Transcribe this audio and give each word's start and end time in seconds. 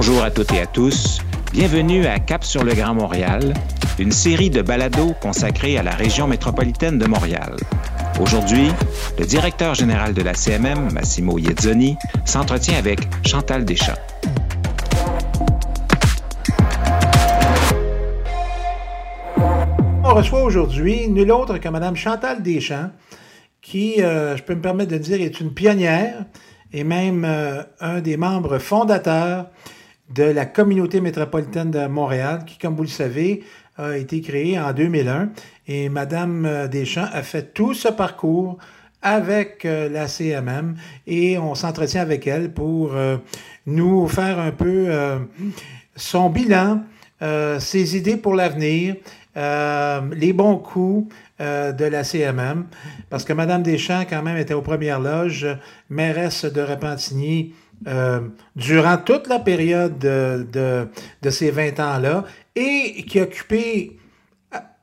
Bonjour 0.00 0.22
à 0.22 0.30
toutes 0.30 0.52
et 0.52 0.60
à 0.60 0.66
tous. 0.66 1.18
Bienvenue 1.52 2.06
à 2.06 2.20
Cap 2.20 2.44
sur 2.44 2.62
le 2.62 2.72
Grand 2.72 2.94
Montréal, 2.94 3.52
une 3.98 4.12
série 4.12 4.48
de 4.48 4.62
balados 4.62 5.12
consacrée 5.20 5.76
à 5.76 5.82
la 5.82 5.90
région 5.90 6.28
métropolitaine 6.28 6.98
de 6.98 7.06
Montréal. 7.06 7.56
Aujourd'hui, 8.20 8.68
le 9.18 9.26
directeur 9.26 9.74
général 9.74 10.14
de 10.14 10.22
la 10.22 10.34
CMM, 10.34 10.92
Massimo 10.92 11.36
Iezzoni, 11.36 11.96
s'entretient 12.24 12.78
avec 12.78 13.00
Chantal 13.26 13.64
Deschamps. 13.64 13.98
On 20.04 20.14
reçoit 20.14 20.44
aujourd'hui 20.44 21.08
nul 21.08 21.32
autre 21.32 21.58
que 21.58 21.68
Mme 21.68 21.96
Chantal 21.96 22.40
Deschamps, 22.40 22.90
qui, 23.60 24.00
euh, 24.00 24.36
je 24.36 24.44
peux 24.44 24.54
me 24.54 24.62
permettre 24.62 24.92
de 24.92 24.98
dire, 24.98 25.20
est 25.20 25.40
une 25.40 25.52
pionnière 25.52 26.24
et 26.72 26.84
même 26.84 27.24
euh, 27.24 27.64
un 27.80 28.00
des 28.00 28.16
membres 28.16 28.58
fondateurs 28.58 29.46
de 30.10 30.24
la 30.24 30.46
communauté 30.46 31.00
métropolitaine 31.00 31.70
de 31.70 31.86
Montréal, 31.86 32.44
qui, 32.46 32.58
comme 32.58 32.76
vous 32.76 32.82
le 32.82 32.88
savez, 32.88 33.42
a 33.76 33.96
été 33.96 34.20
créée 34.20 34.58
en 34.58 34.72
2001. 34.72 35.30
Et 35.66 35.88
Madame 35.88 36.46
euh, 36.46 36.68
Deschamps 36.68 37.08
a 37.12 37.22
fait 37.22 37.54
tout 37.54 37.74
ce 37.74 37.88
parcours 37.88 38.58
avec 39.02 39.64
euh, 39.64 39.88
la 39.88 40.08
CMM 40.08 40.76
et 41.06 41.38
on 41.38 41.54
s'entretient 41.54 42.02
avec 42.02 42.26
elle 42.26 42.52
pour 42.52 42.92
nous 43.66 44.08
faire 44.08 44.38
un 44.38 44.50
peu 44.50 44.88
son 45.94 46.30
bilan, 46.30 46.82
ses 47.58 47.96
idées 47.96 48.16
pour 48.16 48.34
l'avenir, 48.34 48.96
les 49.36 50.32
bons 50.32 50.56
coups, 50.56 51.12
euh, 51.40 51.70
de 51.70 51.84
la 51.84 52.02
CMM, 52.02 52.66
parce 53.10 53.22
que 53.22 53.32
Mme 53.32 53.62
Deschamps, 53.62 54.02
quand 54.10 54.24
même, 54.24 54.36
était 54.38 54.54
aux 54.54 54.60
premières 54.60 54.98
loges, 54.98 55.46
mairesse 55.88 56.44
de 56.44 56.60
Repentigny 56.60 57.54
euh, 57.86 58.20
durant 58.56 58.96
toute 58.98 59.28
la 59.28 59.38
période 59.38 59.98
de, 59.98 60.46
de, 60.52 60.88
de 61.22 61.30
ces 61.30 61.50
20 61.50 61.78
ans-là, 61.80 62.24
et 62.56 63.04
qui 63.06 63.20
occupait 63.20 63.92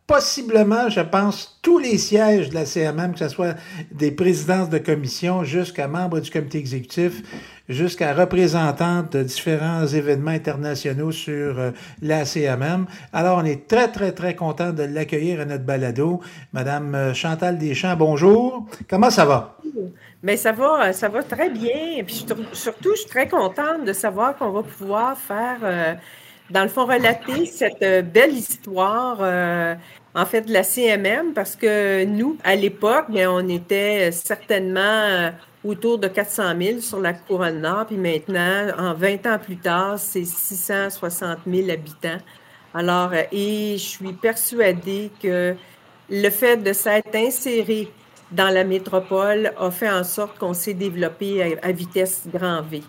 possiblement, 0.08 0.90
je 0.90 1.02
pense, 1.02 1.60
tous 1.62 1.80
les 1.80 1.98
sièges 1.98 2.50
de 2.50 2.56
la 2.56 2.66
CMM, 2.66 3.14
que 3.14 3.20
ce 3.20 3.30
soit 3.30 3.56
des 3.92 4.12
présidences 4.12 4.70
de 4.70 4.78
commission 4.78 5.44
jusqu'à 5.44 5.88
membres 5.88 6.20
du 6.20 6.30
comité 6.30 6.60
exécutif, 6.60 7.24
jusqu'à 7.68 8.14
représentante 8.14 9.14
de 9.14 9.24
différents 9.24 9.88
événements 9.88 10.32
internationaux 10.32 11.12
sur 11.12 11.60
euh, 11.60 11.72
la 12.02 12.26
CMM. 12.26 12.86
Alors, 13.14 13.40
on 13.40 13.46
est 13.46 13.68
très, 13.68 13.92
très, 13.92 14.12
très 14.12 14.36
content 14.36 14.72
de 14.72 14.84
l'accueillir 14.84 15.42
à 15.42 15.46
notre 15.46 15.64
balado. 15.64 16.22
Madame 16.54 16.94
euh, 16.94 17.14
Chantal 17.14 17.58
Deschamps, 17.58 17.96
bonjour. 17.96 18.68
Comment 18.88 19.10
ça 19.10 19.26
va? 19.26 19.58
Mais 20.22 20.38
ça 20.38 20.52
va, 20.52 20.94
ça 20.94 21.10
va 21.10 21.24
très 21.24 21.50
bien. 21.50 22.04
Puis 22.06 22.26
surtout, 22.54 22.92
je 22.92 23.02
suis 23.02 23.10
très 23.10 23.28
contente 23.28 23.86
de 23.86 23.94
savoir 23.94 24.36
qu'on 24.38 24.52
va 24.52 24.62
pouvoir 24.62 25.18
faire 25.18 25.58
euh, 25.64 25.94
dans 26.50 26.64
le 26.64 26.70
fond, 26.70 26.86
relater 26.86 27.46
cette 27.46 27.82
euh, 27.82 28.02
belle 28.02 28.34
histoire, 28.34 29.18
euh, 29.22 29.76
en 30.14 30.26
fait, 30.26 30.42
de 30.42 30.54
la 30.54 30.64
CMM, 30.64 31.34
parce 31.34 31.56
que 31.56 32.06
nous, 32.06 32.38
à 32.44 32.56
l'époque, 32.56 33.06
ben, 33.10 33.28
on 33.28 33.48
était 33.50 34.12
certainement 34.12 34.80
euh, 34.82 35.32
autour 35.64 35.98
de 35.98 36.08
400 36.08 36.54
000 36.62 36.80
sur 36.82 37.00
la 37.00 37.14
couronne 37.14 37.62
nord, 37.62 37.88
puis 37.88 37.98
maintenant, 37.98 38.68
en 38.78 38.94
20 38.94 39.26
ans 39.26 39.40
plus 39.40 39.58
tard, 39.58 39.98
c'est 39.98 40.24
660 40.24 41.40
000 41.48 41.70
habitants. 41.70 42.20
Alors, 42.74 43.12
et 43.32 43.76
je 43.78 43.84
suis 43.84 44.14
persuadée 44.14 45.10
que 45.24 45.56
le 46.10 46.30
fait 46.30 46.58
de 46.58 46.74
s'être 46.74 47.16
inséré 47.16 47.92
dans 48.32 48.54
la 48.54 48.64
métropole 48.64 49.54
a 49.58 49.72
fait 49.72 49.90
en 49.90 50.04
sorte 50.04 50.38
qu'on 50.38 50.54
s'est 50.54 50.74
développé 50.74 51.58
à 51.62 51.72
vitesse 51.72 52.24
grand 52.32 52.62
V. 52.62 52.82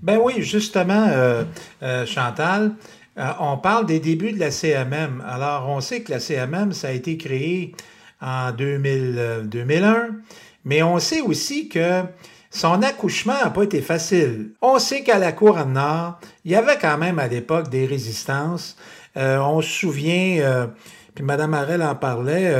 Ben 0.00 0.18
oui, 0.22 0.34
justement, 0.38 1.06
euh, 1.08 1.44
euh, 1.82 2.06
Chantal, 2.06 2.74
euh, 3.18 3.30
on 3.40 3.56
parle 3.56 3.86
des 3.86 4.00
débuts 4.00 4.32
de 4.32 4.38
la 4.38 4.50
CMM. 4.50 5.22
Alors, 5.28 5.68
on 5.68 5.80
sait 5.80 6.02
que 6.02 6.12
la 6.12 6.20
CMM, 6.20 6.72
ça 6.72 6.88
a 6.88 6.92
été 6.92 7.16
créé 7.16 7.74
en 8.20 8.52
2000, 8.52 9.42
2001, 9.44 10.16
mais 10.64 10.82
on 10.82 10.98
sait 10.98 11.20
aussi 11.20 11.68
que 11.68 12.02
son 12.50 12.82
accouchement 12.82 13.34
n'a 13.42 13.50
pas 13.50 13.64
été 13.64 13.80
facile. 13.80 14.52
On 14.62 14.78
sait 14.78 15.02
qu'à 15.02 15.18
la 15.18 15.32
Couronne 15.32 15.72
Nord, 15.72 16.18
il 16.44 16.52
y 16.52 16.56
avait 16.56 16.78
quand 16.78 16.98
même 16.98 17.18
à 17.18 17.28
l'époque 17.28 17.68
des 17.68 17.86
résistances. 17.86 18.76
on 19.16 19.60
se 19.60 19.68
souvient, 19.68 20.68
puis 21.18 21.26
Mme 21.26 21.52
Harel 21.52 21.82
en 21.82 21.96
parlait, 21.96 22.54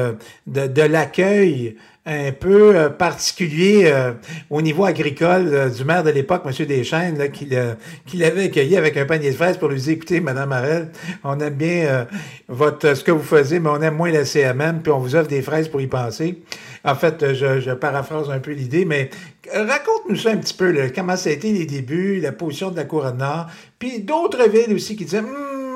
de, 0.49 0.67
de 0.67 0.83
l'accueil 0.83 1.77
un 2.09 2.33
peu 2.33 2.75
euh, 2.75 2.89
particulier 2.89 3.83
euh, 3.85 4.13
au 4.49 4.63
niveau 4.63 4.87
agricole 4.87 5.49
euh, 5.53 5.69
du 5.69 5.85
maire 5.85 6.03
de 6.03 6.11
l'époque, 6.11 6.43
M. 6.47 6.67
Deschênes, 6.67 7.19
là, 7.19 7.29
qui, 7.29 7.47
l'avait 8.15 8.45
accueilli 8.45 8.79
avec 8.79 8.97
un 8.97 9.05
panier 9.05 9.31
de 9.31 9.37
fraises 9.37 9.59
pour 9.59 9.69
lui 9.69 9.79
dire, 9.79 9.93
écoutez, 9.93 10.21
Mme 10.21 10.49
Marel, 10.49 10.89
on 11.23 11.39
aime 11.39 11.55
bien 11.55 12.07
votre 12.49 12.95
ce 12.95 13.05
que 13.05 13.11
vous 13.11 13.23
faisiez, 13.23 13.61
mais 13.61 13.69
on 13.69 13.83
aime 13.83 13.95
moins 13.95 14.11
la 14.11 14.25
CMM, 14.25 14.81
puis 14.83 14.91
on 14.91 14.99
vous 14.99 15.15
offre 15.15 15.29
des 15.29 15.43
fraises 15.43 15.69
pour 15.69 15.83
y 15.83 15.87
penser. 15.87 16.43
En 16.85 16.95
fait, 16.95 17.35
je, 17.35 17.75
paraphrase 17.75 18.31
un 18.31 18.39
peu 18.39 18.53
l'idée, 18.53 18.87
mais 18.87 19.11
raconte-nous 19.53 20.17
ça 20.17 20.31
un 20.31 20.39
petit 20.39 20.55
peu, 20.55 20.75
comment 20.95 21.17
ça 21.17 21.29
a 21.29 21.33
été 21.33 21.53
les 21.53 21.67
débuts, 21.67 22.21
la 22.21 22.33
position 22.33 22.71
de 22.71 22.77
la 22.77 22.85
Couronne 22.85 23.19
Nord, 23.19 23.49
puis 23.79 24.01
d'autres 24.01 24.49
villes 24.49 24.75
aussi 24.75 24.97
qui 24.97 25.05
disaient, 25.05 25.19
hum, 25.19 25.68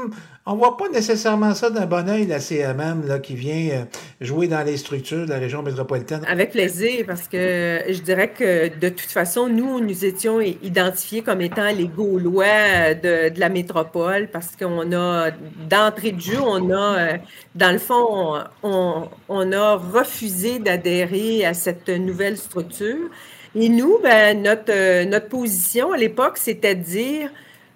on 0.44 0.56
voit 0.56 0.76
pas 0.76 0.88
nécessairement 0.88 1.54
ça 1.54 1.70
d'un 1.70 1.86
bon 1.86 2.08
oeil, 2.08 2.26
la 2.26 2.40
CMM, 2.40 3.06
là, 3.06 3.20
qui 3.20 3.36
vient 3.36 3.68
euh, 3.72 3.84
jouer 4.20 4.48
dans 4.48 4.62
les 4.62 4.76
structures 4.76 5.24
de 5.24 5.30
la 5.30 5.38
région 5.38 5.62
métropolitaine. 5.62 6.24
Avec 6.26 6.50
plaisir, 6.50 7.04
parce 7.06 7.28
que 7.28 7.80
je 7.88 8.00
dirais 8.00 8.32
que 8.32 8.76
de 8.76 8.88
toute 8.88 9.10
façon, 9.10 9.48
nous, 9.48 9.78
nous 9.78 10.04
étions 10.04 10.40
identifiés 10.40 11.22
comme 11.22 11.40
étant 11.42 11.70
les 11.72 11.86
Gaulois 11.86 12.94
de, 12.94 13.38
la 13.38 13.48
métropole, 13.48 14.28
parce 14.32 14.56
qu'on 14.56 14.92
a, 14.92 15.30
d'entrée 15.68 16.10
de 16.10 16.20
jeu, 16.20 16.40
on 16.40 16.70
a, 16.70 16.98
euh, 16.98 17.16
dans 17.54 17.70
le 17.70 17.78
fond, 17.78 18.40
on, 18.64 19.08
on 19.28 19.52
a 19.52 19.76
refusé 19.76 20.58
d'adhérer 20.58 21.44
à 21.44 21.54
cette 21.54 21.88
nouvelle 21.88 22.36
structure. 22.36 23.10
Et 23.54 23.68
nous, 23.68 23.98
ben, 24.02 24.42
notre, 24.42 24.72
euh, 24.72 25.04
notre 25.04 25.28
position 25.28 25.92
à 25.92 25.96
l'époque, 25.96 26.38
c'était 26.38 26.74
de 26.74 26.82
dire 26.82 27.30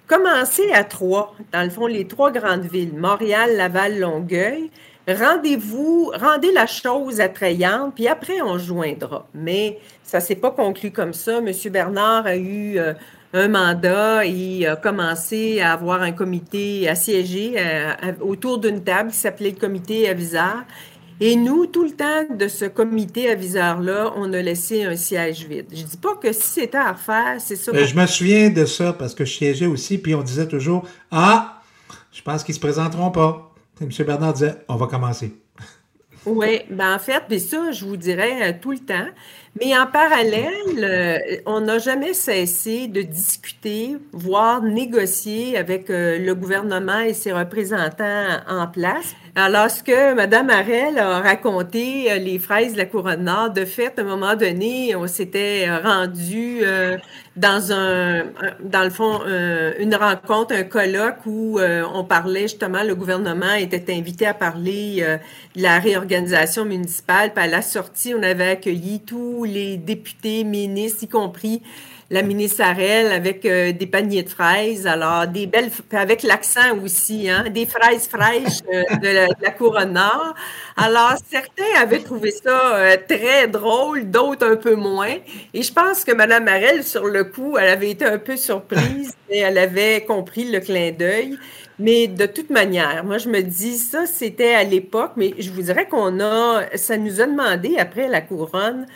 Commencez 0.06 0.70
à 0.72 0.84
trois, 0.84 1.34
dans 1.52 1.62
le 1.62 1.70
fond, 1.70 1.86
les 1.86 2.06
trois 2.06 2.30
grandes 2.30 2.66
villes, 2.66 2.94
Montréal, 2.96 3.56
Laval, 3.56 3.98
Longueuil. 3.98 4.70
Rendez-vous, 5.08 6.12
rendez 6.14 6.52
la 6.52 6.66
chose 6.66 7.20
attrayante, 7.20 7.94
puis 7.94 8.06
après, 8.06 8.40
on 8.40 8.56
joindra. 8.56 9.26
Mais 9.34 9.78
ça 10.04 10.18
ne 10.18 10.22
s'est 10.22 10.36
pas 10.36 10.52
conclu 10.52 10.92
comme 10.92 11.12
ça. 11.12 11.38
M. 11.38 11.50
Bernard 11.72 12.26
a 12.26 12.36
eu 12.36 12.78
euh, 12.78 12.92
un 13.32 13.48
mandat 13.48 14.24
et 14.24 14.66
a 14.66 14.76
commencé 14.76 15.60
à 15.60 15.72
avoir 15.72 16.02
un 16.02 16.12
comité, 16.12 16.88
à 16.88 16.94
siéger 16.94 17.54
euh, 17.58 18.12
autour 18.20 18.58
d'une 18.58 18.84
table 18.84 19.10
qui 19.10 19.16
s'appelait 19.16 19.50
le 19.50 19.58
comité 19.58 20.08
aviseur. 20.08 20.64
Et 21.20 21.36
nous, 21.36 21.66
tout 21.66 21.84
le 21.84 21.92
temps 21.92 22.34
de 22.34 22.46
ce 22.46 22.66
comité 22.66 23.30
aviseur-là, 23.30 24.12
on 24.16 24.32
a 24.34 24.42
laissé 24.42 24.84
un 24.84 24.96
siège 24.96 25.46
vide. 25.46 25.66
Je 25.70 25.82
dis 25.82 25.96
pas 25.96 26.14
que 26.16 26.32
si 26.32 26.42
c'était 26.42 26.76
à 26.76 26.92
refaire, 26.92 27.36
c'est 27.38 27.56
ça. 27.56 27.72
je 27.72 27.94
me 27.94 28.06
souviens 28.06 28.50
de 28.50 28.66
ça 28.66 28.92
parce 28.92 29.14
que 29.14 29.24
je 29.24 29.32
siégeais 29.32 29.66
aussi, 29.66 29.96
puis 29.96 30.14
on 30.14 30.22
disait 30.22 30.46
toujours 30.46 30.86
Ah, 31.10 31.62
je 32.12 32.20
pense 32.20 32.44
qu'ils 32.44 32.54
se 32.54 32.60
présenteront 32.60 33.10
pas. 33.10 33.54
Et 33.80 33.84
M. 33.84 33.90
Bernard 34.06 34.34
disait 34.34 34.56
On 34.68 34.76
va 34.76 34.86
commencer. 34.86 35.34
Oui, 36.26 36.62
ben 36.70 36.96
en 36.96 36.98
fait, 36.98 37.22
mais 37.30 37.38
ça, 37.38 37.70
je 37.70 37.84
vous 37.84 37.96
dirais 37.96 38.50
euh, 38.50 38.52
tout 38.60 38.72
le 38.72 38.80
temps. 38.80 39.06
Mais 39.60 39.78
en 39.78 39.86
parallèle, 39.86 40.50
euh, 40.78 41.18
on 41.46 41.60
n'a 41.60 41.78
jamais 41.78 42.14
cessé 42.14 42.88
de 42.88 43.00
discuter, 43.00 43.96
voire 44.12 44.60
négocier 44.60 45.56
avec 45.56 45.88
euh, 45.88 46.18
le 46.18 46.34
gouvernement 46.34 46.98
et 46.98 47.14
ses 47.14 47.32
représentants 47.32 48.40
en 48.48 48.66
place. 48.66 49.14
Alors, 49.38 49.70
ce 49.70 49.82
que 49.82 50.14
Mme 50.14 50.48
Arel 50.48 50.98
a 50.98 51.20
raconté, 51.20 52.10
euh, 52.10 52.16
les 52.16 52.38
fraises 52.38 52.72
de 52.72 52.78
la 52.78 52.86
Couronne 52.86 53.24
Nord, 53.24 53.50
de 53.50 53.66
fait, 53.66 53.98
à 53.98 54.00
un 54.00 54.04
moment 54.06 54.34
donné, 54.34 54.96
on 54.96 55.06
s'était 55.06 55.68
rendu 55.76 56.60
euh, 56.62 56.96
dans 57.36 57.72
un, 57.72 58.24
dans 58.60 58.82
le 58.82 58.90
fond, 58.90 59.20
une 59.78 59.94
rencontre, 59.94 60.54
un 60.54 60.62
colloque 60.62 61.26
où 61.26 61.58
euh, 61.58 61.84
on 61.94 62.04
parlait 62.04 62.42
justement, 62.42 62.82
le 62.82 62.94
gouvernement 62.94 63.54
était 63.54 63.92
invité 63.92 64.26
à 64.26 64.34
parler 64.34 65.04
de 65.54 65.62
la 65.62 65.78
réorganisation 65.78 66.64
municipale. 66.64 67.32
Puis 67.34 67.44
à 67.44 67.46
la 67.46 67.62
sortie, 67.62 68.14
on 68.14 68.22
avait 68.22 68.50
accueilli 68.50 69.00
tous 69.00 69.44
les 69.44 69.76
députés, 69.76 70.44
ministres, 70.44 71.04
y 71.04 71.08
compris 71.08 71.62
la 72.10 72.22
ministre 72.22 72.62
Arel 72.62 73.10
avec 73.10 73.44
euh, 73.44 73.72
des 73.72 73.86
paniers 73.86 74.22
de 74.22 74.28
fraises, 74.28 74.86
alors 74.86 75.26
des 75.26 75.46
belles, 75.46 75.70
avec 75.90 76.22
l'accent 76.22 76.78
aussi, 76.84 77.28
hein, 77.28 77.46
des 77.50 77.66
fraises 77.66 78.08
fraîches 78.08 78.60
euh, 78.72 78.84
de, 78.98 79.26
la, 79.42 79.50
couronne 79.50 79.94
nord. 79.94 80.34
Alors, 80.76 81.14
certains 81.28 81.80
avaient 81.80 81.98
trouvé 81.98 82.30
ça 82.30 82.76
euh, 82.76 82.96
très 83.08 83.48
drôle, 83.48 84.08
d'autres 84.10 84.46
un 84.46 84.56
peu 84.56 84.76
moins. 84.76 85.16
Et 85.52 85.62
je 85.62 85.72
pense 85.72 86.04
que 86.04 86.12
Mme 86.12 86.46
Arel, 86.46 86.84
sur 86.84 87.06
le 87.06 87.24
coup, 87.26 87.56
elle 87.58 87.68
avait 87.68 87.90
été 87.90 88.04
un 88.04 88.18
peu 88.18 88.36
surprise 88.36 89.14
et 89.30 89.38
elle 89.38 89.58
avait 89.58 90.04
compris 90.04 90.50
le 90.50 90.60
clin 90.60 90.92
d'œil. 90.92 91.36
Mais 91.78 92.06
de 92.06 92.26
toute 92.26 92.50
manière, 92.50 93.04
moi, 93.04 93.18
je 93.18 93.28
me 93.28 93.42
dis, 93.42 93.76
ça, 93.76 94.06
c'était 94.06 94.54
à 94.54 94.64
l'époque, 94.64 95.12
mais 95.16 95.34
je 95.38 95.50
vous 95.50 95.62
dirais 95.62 95.86
qu'on 95.86 96.20
a, 96.20 96.62
ça 96.74 96.96
nous 96.96 97.20
a 97.20 97.26
demandé, 97.26 97.76
après 97.78 98.08
la 98.08 98.22
couronne, 98.22 98.86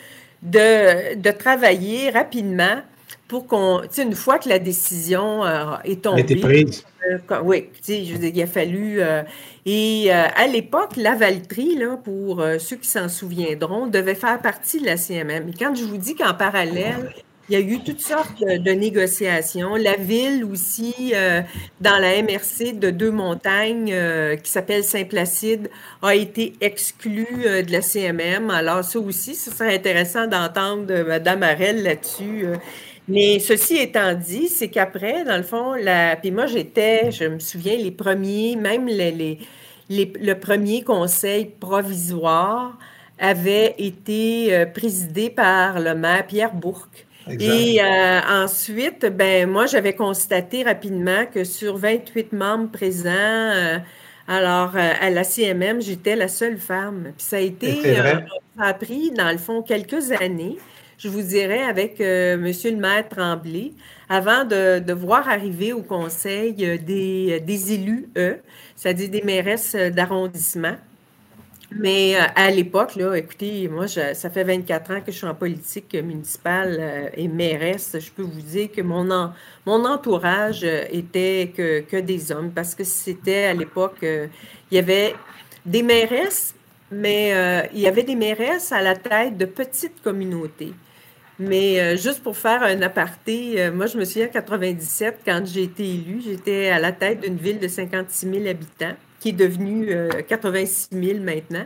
de, 0.41 1.15
de 1.15 1.31
travailler 1.31 2.09
rapidement 2.09 2.81
pour 3.27 3.45
qu'on, 3.45 3.81
tu 3.83 3.87
sais, 3.91 4.03
une 4.03 4.15
fois 4.15 4.39
que 4.39 4.49
la 4.49 4.57
décision 4.57 5.43
est 5.85 6.01
tombée. 6.01 6.21
été 6.21 6.35
prise. 6.37 6.83
oui, 7.43 7.69
tu 7.75 7.79
sais, 7.83 8.03
je 8.03 8.13
veux 8.13 8.19
dire, 8.19 8.31
il 8.33 8.41
a 8.41 8.47
fallu. 8.47 8.99
et 9.65 10.11
à 10.11 10.47
l'époque, 10.47 10.97
la 10.97 11.15
Valtrie, 11.15 11.75
là, 11.75 11.97
pour 12.03 12.43
ceux 12.59 12.77
qui 12.77 12.87
s'en 12.87 13.07
souviendront, 13.07 13.87
devait 13.87 14.15
faire 14.15 14.41
partie 14.41 14.81
de 14.81 14.85
la 14.87 14.97
CMM. 14.97 15.49
Et 15.49 15.53
quand 15.57 15.75
je 15.75 15.83
vous 15.83 15.97
dis 15.97 16.15
qu'en 16.15 16.33
parallèle, 16.33 17.13
il 17.51 17.59
y 17.59 17.61
a 17.61 17.65
eu 17.65 17.79
toutes 17.79 17.99
sortes 17.99 18.39
de, 18.39 18.71
négociations. 18.71 19.75
La 19.75 19.97
ville 19.97 20.45
aussi, 20.45 21.11
euh, 21.13 21.41
dans 21.81 21.97
la 21.97 22.21
MRC 22.21 22.79
de 22.79 22.91
Deux-Montagnes, 22.91 23.91
euh, 23.91 24.37
qui 24.37 24.49
s'appelle 24.49 24.85
Saint-Placide, 24.85 25.69
a 26.01 26.15
été 26.15 26.53
exclue 26.61 27.27
euh, 27.45 27.61
de 27.61 27.73
la 27.73 27.81
CMM. 27.81 28.49
Alors 28.49 28.85
ça 28.85 28.99
aussi, 28.99 29.35
ce 29.35 29.51
serait 29.51 29.75
intéressant 29.75 30.27
d'entendre 30.27 30.93
Mme 31.03 31.43
Arel 31.43 31.83
là-dessus. 31.83 32.45
Mais 33.09 33.39
ceci 33.39 33.75
étant 33.75 34.13
dit, 34.13 34.47
c'est 34.47 34.69
qu'après, 34.69 35.25
dans 35.25 35.35
le 35.35 35.43
fond, 35.43 35.73
la... 35.73 36.15
puis 36.15 36.31
moi 36.31 36.45
j'étais, 36.45 37.11
je 37.11 37.25
me 37.25 37.39
souviens, 37.39 37.75
les 37.75 37.91
premiers, 37.91 38.55
même 38.55 38.87
les, 38.87 39.39
le 39.89 40.33
premier 40.35 40.83
conseil 40.83 41.51
provisoire 41.59 42.77
avait 43.19 43.75
été 43.77 44.65
présidé 44.73 45.29
par 45.29 45.81
le 45.81 45.95
maire 45.95 46.25
Pierre 46.25 46.53
Bourque. 46.53 47.07
Et 47.29 47.81
euh, 47.81 48.19
ensuite, 48.27 49.05
ben 49.05 49.49
moi, 49.49 49.65
j'avais 49.65 49.93
constaté 49.93 50.63
rapidement 50.63 51.25
que 51.31 51.43
sur 51.43 51.77
28 51.77 52.33
membres 52.33 52.71
présents, 52.71 53.09
euh, 53.09 53.77
alors 54.27 54.75
euh, 54.75 54.93
à 54.99 55.09
la 55.09 55.23
CMM, 55.23 55.81
j'étais 55.81 56.15
la 56.15 56.27
seule 56.27 56.57
femme. 56.57 57.11
Puis 57.17 57.25
ça 57.25 57.37
a 57.37 57.39
été, 57.39 57.95
ça 58.57 58.65
a 58.65 58.73
pris 58.73 59.11
dans 59.11 59.31
le 59.31 59.37
fond 59.37 59.61
quelques 59.61 60.11
années, 60.11 60.57
je 60.97 61.09
vous 61.09 61.21
dirais, 61.21 61.61
avec 61.61 61.99
Monsieur 61.99 62.71
le 62.71 62.77
maire 62.77 63.07
Tremblay, 63.07 63.73
avant 64.09 64.43
de, 64.43 64.93
voir 64.93 65.27
arriver 65.29 65.73
au 65.73 65.81
conseil 65.81 66.53
des, 66.53 67.39
des 67.39 67.73
élus, 67.73 68.09
eux, 68.17 68.39
c'est-à-dire 68.75 69.09
des 69.09 69.21
mairesses 69.21 69.75
d'arrondissement. 69.75 70.75
Mais 71.73 72.15
euh, 72.15 72.23
à 72.35 72.51
l'époque, 72.51 72.95
là, 72.95 73.15
écoutez, 73.15 73.67
moi, 73.69 73.87
ça 73.87 74.29
fait 74.29 74.43
24 74.43 74.91
ans 74.91 75.01
que 75.01 75.11
je 75.11 75.17
suis 75.17 75.27
en 75.27 75.35
politique 75.35 75.93
municipale 75.95 76.77
euh, 76.79 77.09
et 77.15 77.27
mairesse. 77.29 77.95
Je 77.97 78.11
peux 78.11 78.23
vous 78.23 78.41
dire 78.41 78.69
que 78.71 78.81
mon, 78.81 79.31
mon 79.65 79.85
entourage 79.85 80.63
euh, 80.63 80.83
était 80.91 81.53
que, 81.55 81.79
que, 81.81 81.97
des 81.97 82.31
hommes 82.31 82.51
parce 82.51 82.75
que 82.75 82.83
c'était 82.83 83.45
à 83.45 83.53
l'époque, 83.53 83.99
il 84.01 84.29
y 84.71 84.79
avait 84.79 85.15
des 85.65 85.81
mairesses, 85.81 86.53
mais 86.91 87.33
il 87.73 87.79
y 87.79 87.87
avait 87.87 88.03
des 88.03 88.15
mairesses 88.15 88.71
à 88.71 88.81
la 88.81 88.95
tête 88.95 89.37
de 89.37 89.45
petites 89.45 90.01
communautés. 90.01 90.73
Mais 91.39 91.97
juste 91.97 92.21
pour 92.21 92.37
faire 92.37 92.63
un 92.63 92.81
aparté, 92.81 93.71
moi, 93.71 93.85
je 93.85 93.97
me 93.97 94.05
souviens 94.05 94.27
en 94.27 94.31
97, 94.31 95.19
quand 95.25 95.43
j'ai 95.45 95.63
été 95.63 95.83
élue, 95.83 96.21
j'étais 96.23 96.69
à 96.69 96.79
la 96.79 96.91
tête 96.91 97.21
d'une 97.21 97.37
ville 97.37 97.59
de 97.59 97.67
56 97.67 98.29
000 98.29 98.47
habitants 98.47 98.95
qui 99.21 99.29
est 99.29 99.33
devenu 99.33 99.95
86 100.27 100.89
euh, 100.93 101.01
000 101.01 101.19
maintenant. 101.19 101.65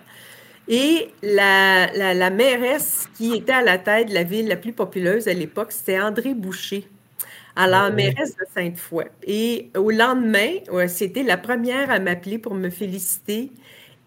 Et 0.67 1.09
la, 1.23 1.91
la, 1.93 2.29
mairesse 2.29 3.07
qui 3.15 3.35
était 3.35 3.53
à 3.53 3.61
la 3.61 3.77
tête 3.77 4.09
de 4.09 4.13
la 4.13 4.23
ville 4.23 4.47
la 4.47 4.55
plus 4.55 4.73
populeuse 4.73 5.27
à 5.27 5.33
l'époque, 5.33 5.71
c'était 5.71 5.99
André 5.99 6.33
Boucher. 6.33 6.87
Alors, 7.55 7.83
ah 7.83 7.89
mairesse 7.91 8.35
de 8.35 8.45
Sainte-Foy. 8.53 9.05
Et 9.25 9.69
au 9.75 9.91
lendemain, 9.91 10.49
c'était 10.87 11.23
la 11.23 11.37
première 11.37 11.89
à 11.89 11.99
m'appeler 11.99 12.37
pour 12.37 12.53
me 12.53 12.69
féliciter 12.69 13.51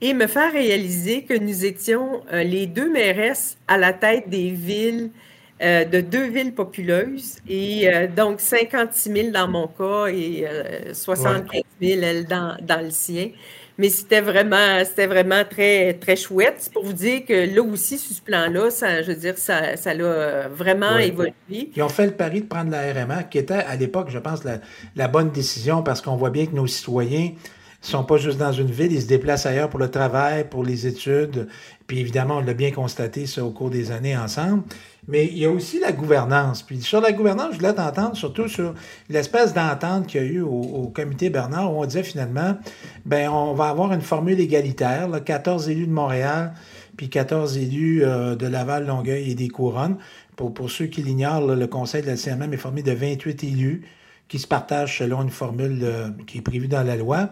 et 0.01 0.15
me 0.15 0.27
faire 0.27 0.53
réaliser 0.53 1.23
que 1.23 1.35
nous 1.35 1.65
étions 1.65 2.23
euh, 2.33 2.43
les 2.43 2.67
deux 2.67 2.91
mairesses 2.91 3.57
à 3.67 3.79
la 3.79 3.93
tête 3.93 4.29
des 4.29 4.51
villes 4.51 5.11
euh, 5.63 5.85
de 5.85 6.01
deux 6.01 6.29
villes 6.29 6.55
populeuses. 6.55 7.37
Et 7.49 7.89
euh, 7.89 8.07
donc, 8.07 8.41
56 8.41 9.13
000 9.13 9.31
dans 9.31 9.49
mon 9.49 9.67
cas 9.67 10.07
et 10.07 10.47
75 10.93 11.63
000 11.83 12.01
elle, 12.03 12.27
dans, 12.27 12.57
dans, 12.63 12.83
le 12.83 12.91
sien. 12.91 13.31
Mais 13.77 13.91
c'était 13.91 14.21
vraiment, 14.21 14.85
c'était 14.85 15.07
vraiment 15.07 15.45
très, 15.49 15.95
très 15.95 16.17
chouette. 16.17 16.57
C'est 16.59 16.73
pour 16.73 16.85
vous 16.85 16.93
dire 16.93 17.25
que 17.25 17.55
là 17.55 17.63
aussi, 17.63 17.97
sur 17.97 18.17
ce 18.17 18.23
plan-là, 18.23 18.71
ça, 18.71 19.03
je 19.03 19.09
veux 19.13 19.17
dire, 19.17 19.39
ça, 19.39 19.77
ça 19.77 19.95
l'a 19.95 20.49
vraiment 20.49 20.97
évolué. 20.99 21.33
Ils 21.49 21.83
ont 21.83 21.89
fait 21.89 22.07
le 22.07 22.13
pari 22.13 22.43
de 22.43 22.47
prendre 22.47 22.71
la 22.71 22.93
RMA, 22.93 23.25
qui 23.25 23.39
était 23.39 23.55
à 23.55 23.77
l'époque, 23.77 24.09
je 24.11 24.19
pense, 24.19 24.43
la, 24.45 24.59
la 24.97 25.07
bonne 25.07 25.31
décision 25.31 25.83
parce 25.83 26.01
qu'on 26.03 26.17
voit 26.17 26.31
bien 26.31 26.47
que 26.47 26.57
nos 26.57 26.67
citoyens 26.67 27.31
sont 27.81 28.05
pas 28.05 28.17
juste 28.17 28.39
dans 28.39 28.53
une 28.53 28.71
ville, 28.71 28.93
ils 28.93 29.03
se 29.03 29.07
déplacent 29.07 29.47
ailleurs 29.47 29.71
pour 29.71 29.79
le 29.79 29.91
travail, 29.91 30.49
pour 30.49 30.65
les 30.65 30.87
études. 30.87 31.49
Puis 31.89 32.01
évidemment, 32.01 32.37
on 32.37 32.41
l'a 32.41 32.53
bien 32.53 32.71
constaté 32.71 33.27
ça 33.27 33.43
au 33.43 33.51
cours 33.51 33.71
des 33.71 33.91
années 33.91 34.17
ensemble. 34.17 34.63
Mais 35.09 35.25
il 35.25 35.39
y 35.39 35.47
a 35.47 35.51
aussi 35.51 35.81
la 35.81 35.91
gouvernance. 35.91 36.63
Puis 36.63 36.83
sur 36.83 37.01
la 37.01 37.13
gouvernance, 37.13 37.53
je 37.53 37.57
voulais 37.57 37.73
t'entendre 37.73 38.15
surtout 38.15 38.47
sur 38.47 38.75
l'espèce 39.09 39.55
d'entente 39.55 40.07
qu'il 40.07 40.23
y 40.23 40.25
a 40.25 40.27
eu 40.27 40.41
au, 40.43 40.93
comité 40.95 41.31
Bernard 41.31 41.73
où 41.73 41.81
on 41.81 41.87
disait 41.87 42.03
finalement, 42.03 42.59
ben 43.07 43.31
on 43.31 43.55
va 43.55 43.71
avoir 43.71 43.95
une 43.95 44.03
formule 44.03 44.39
égalitaire, 44.39 45.09
14 45.25 45.71
élus 45.71 45.87
de 45.87 45.93
Montréal, 45.93 46.53
puis 46.99 47.09
14 47.09 47.57
élus 47.57 48.05
euh, 48.05 48.37
de 48.37 48.47
Laval, 48.47 48.87
Longueuil 48.87 49.31
et 49.31 49.35
des 49.35 49.49
Couronnes. 49.49 49.97
Pour, 50.37 50.53
pour 50.53 50.71
ceux 50.71 50.87
qui 50.87 51.03
l'ignorent, 51.03 51.41
le 51.41 51.67
conseil 51.67 52.03
de 52.03 52.09
la 52.09 52.19
CMM 52.19 52.53
est 52.53 52.59
formé 52.59 52.83
de 52.83 52.93
28 52.93 53.45
élus 53.45 53.83
qui 54.29 54.39
se 54.39 54.47
partagent 54.47 54.99
selon 54.99 55.23
une 55.23 55.31
formule 55.31 55.81
euh, 55.83 56.09
qui 56.27 56.39
est 56.39 56.43
prévue 56.43 56.69
dans 56.69 56.83
la 56.83 56.97
loi. 56.97 57.31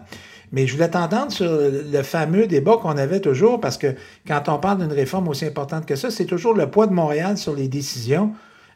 Mais 0.51 0.65
je 0.65 0.73
voulais 0.73 0.89
t'entendre 0.89 1.31
sur 1.31 1.45
le 1.49 2.03
fameux 2.03 2.47
débat 2.47 2.77
qu'on 2.77 2.97
avait 2.97 3.19
toujours, 3.19 3.59
parce 3.59 3.77
que 3.77 3.95
quand 4.25 4.47
on 4.47 4.57
parle 4.59 4.79
d'une 4.79 4.93
réforme 4.93 5.27
aussi 5.27 5.45
importante 5.45 5.85
que 5.85 5.95
ça, 5.95 6.09
c'est 6.09 6.25
toujours 6.25 6.53
le 6.53 6.69
poids 6.69 6.87
de 6.87 6.93
Montréal 6.93 7.37
sur 7.37 7.53
les 7.53 7.67
décisions. 7.67 8.31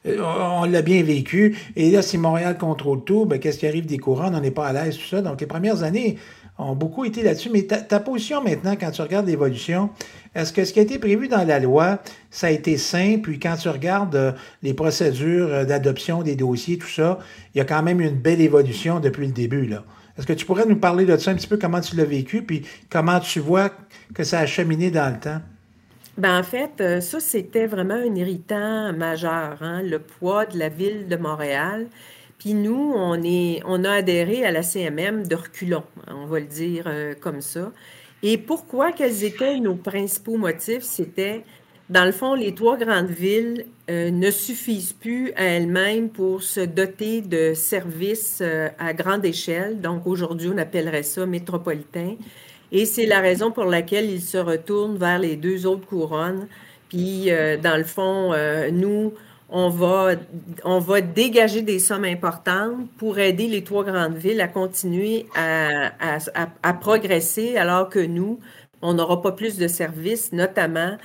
Euh, 0.06 0.18
on 0.22 0.66
l'a 0.66 0.82
bien 0.82 1.04
vécu. 1.04 1.58
Et 1.76 1.92
là, 1.92 2.02
si 2.02 2.18
Montréal 2.18 2.58
contrôle 2.58 3.04
tout, 3.04 3.26
ben, 3.26 3.40
qu'est-ce 3.40 3.60
qui 3.60 3.68
arrive 3.68 3.86
des 3.86 4.00
courants? 4.00 4.34
On 4.34 4.40
n'est 4.42 4.52
pas 4.52 4.68
à 4.68 4.74
l'aise, 4.74 4.98
tout 4.98 5.08
ça. 5.08 5.22
Donc, 5.22 5.40
les 5.40 5.48
premières 5.48 5.84
années 5.84 6.18
ont 6.62 6.76
beaucoup 6.76 7.06
été 7.06 7.24
là-dessus. 7.24 7.50
Mais 7.52 7.64
ta, 7.64 8.00
position 8.00 8.44
maintenant, 8.44 8.76
quand 8.80 8.92
tu 8.92 9.02
regardes 9.02 9.28
l'évolution, 9.28 9.90
est-ce 10.36 10.54
que 10.54 10.64
ce 10.64 10.74
qui 10.74 10.80
a 10.80 10.84
été 10.84 11.00
prévu 11.00 11.28
dans 11.28 11.44
la 11.44 11.60
loi, 11.60 12.00
ça 12.30 12.48
a 12.48 12.50
été 12.52 12.78
simple? 12.78 13.22
Puis 13.30 13.40
quand 13.40 13.56
tu 13.56 13.70
regardes 13.70 14.16
euh, 14.16 14.32
les 14.64 14.74
procédures 14.74 15.48
euh, 15.48 15.66
d'adoption 15.66 16.24
des 16.24 16.36
dossiers, 16.36 16.78
tout 16.78 16.88
ça, 16.88 17.20
il 17.54 17.58
y 17.58 17.62
a 17.62 17.66
quand 17.66 17.84
même 17.84 18.00
une 18.00 18.16
belle 18.16 18.42
évolution 18.42 19.00
depuis 19.00 19.28
le 19.28 19.34
début, 19.34 19.66
là. 19.66 19.84
Est-ce 20.18 20.28
que 20.28 20.34
tu 20.34 20.46
pourrais 20.46 20.66
nous 20.66 20.76
parler 20.76 21.06
de 21.06 21.16
ça 21.18 21.32
un 21.32 21.36
petit 21.36 21.48
peu, 21.48 21.58
comment 21.58 21.80
tu 21.80 21.96
l'as 21.96 22.06
vécu, 22.06 22.44
puis 22.44 22.64
comment 22.90 23.20
tu 23.20 23.40
vois 23.40 23.72
que 24.14 24.24
ça 24.24 24.40
a 24.40 24.46
cheminé 24.46 24.92
dans 24.92 25.12
le 25.12 25.20
temps? 25.20 25.42
Ben 26.18 26.40
en 26.40 26.44
fait, 26.44 26.82
euh, 26.82 27.00
ça, 27.00 27.20
c'était 27.20 27.66
vraiment 27.66 27.96
un 27.96 28.14
irritant 28.16 28.92
majeur, 28.94 29.58
hein, 29.62 29.82
le 29.82 30.00
poids 30.00 30.46
de 30.46 30.60
la 30.60 30.70
ville 30.70 31.08
de 31.08 31.16
Montréal. 31.16 31.88
Puis 32.42 32.56
nous, 32.56 32.92
on, 32.96 33.22
est, 33.22 33.62
on 33.68 33.84
a 33.84 33.92
adhéré 33.92 34.44
à 34.44 34.52
la 34.52 34.64
CMM 34.64 35.28
de 35.28 35.36
reculons, 35.36 35.84
on 36.08 36.26
va 36.26 36.40
le 36.40 36.48
dire 36.48 36.86
euh, 36.88 37.14
comme 37.14 37.40
ça. 37.40 37.72
Et 38.24 38.40
pourquoi, 38.40 38.92
quels 38.92 39.24
étaient 39.24 39.60
nos 39.60 39.76
principaux 39.76 40.38
motifs? 40.38 40.82
C'était 40.82 41.44
dans 41.92 42.04
le 42.04 42.12
fond, 42.12 42.34
les 42.34 42.56
trois 42.56 42.78
grandes 42.78 43.12
villes 43.12 43.68
euh, 43.92 44.10
ne 44.10 44.32
suffisent 44.32 44.94
plus 44.94 45.34
à 45.34 45.44
elles-mêmes 45.44 46.10
pour 46.10 46.42
se 46.42 46.62
doter 46.62 47.22
de 47.22 47.54
services 47.54 48.40
euh, 48.42 48.70
à 48.80 48.94
grande 48.94 49.24
échelle. 49.24 49.80
Donc 49.80 50.08
aujourd'hui, 50.08 50.50
on 50.52 50.58
appellerait 50.58 51.04
ça 51.04 51.28
métropolitain. 51.28 52.16
Et 52.72 52.86
c'est 52.86 53.06
la 53.06 53.20
raison 53.20 53.52
pour 53.52 53.66
laquelle 53.66 54.10
ils 54.10 54.20
se 54.20 54.40
retournent 54.40 54.98
vers 54.98 55.20
les 55.20 55.36
deux 55.36 55.68
autres 55.68 55.86
couronnes. 55.86 56.48
Puis, 56.90 57.30
dans 57.62 57.78
le 57.78 57.86
fond, 57.86 58.34
nous, 58.72 59.14
on 59.52 59.70
va, 59.70 60.14
on 60.64 60.80
va 60.80 61.02
dégager 61.02 61.62
des 61.62 61.80
sommes 61.80 62.06
importantes 62.06 62.90
pour 62.98 63.20
aider 63.20 63.48
les 63.48 63.64
trois 63.64 63.84
grandes 63.84 64.16
villes 64.16 64.40
à 64.40 64.48
continuer 64.48 65.26
à, 65.36 66.74
progresser, 66.80 67.58
alors 67.58 67.90
que 67.90 68.00
nous, 68.00 68.40
on 68.82 68.94
n'aura 68.94 69.22
pas 69.22 69.34
plus 69.34 69.58
de 69.58 69.68
services, 69.68 70.32
notamment 70.32 70.98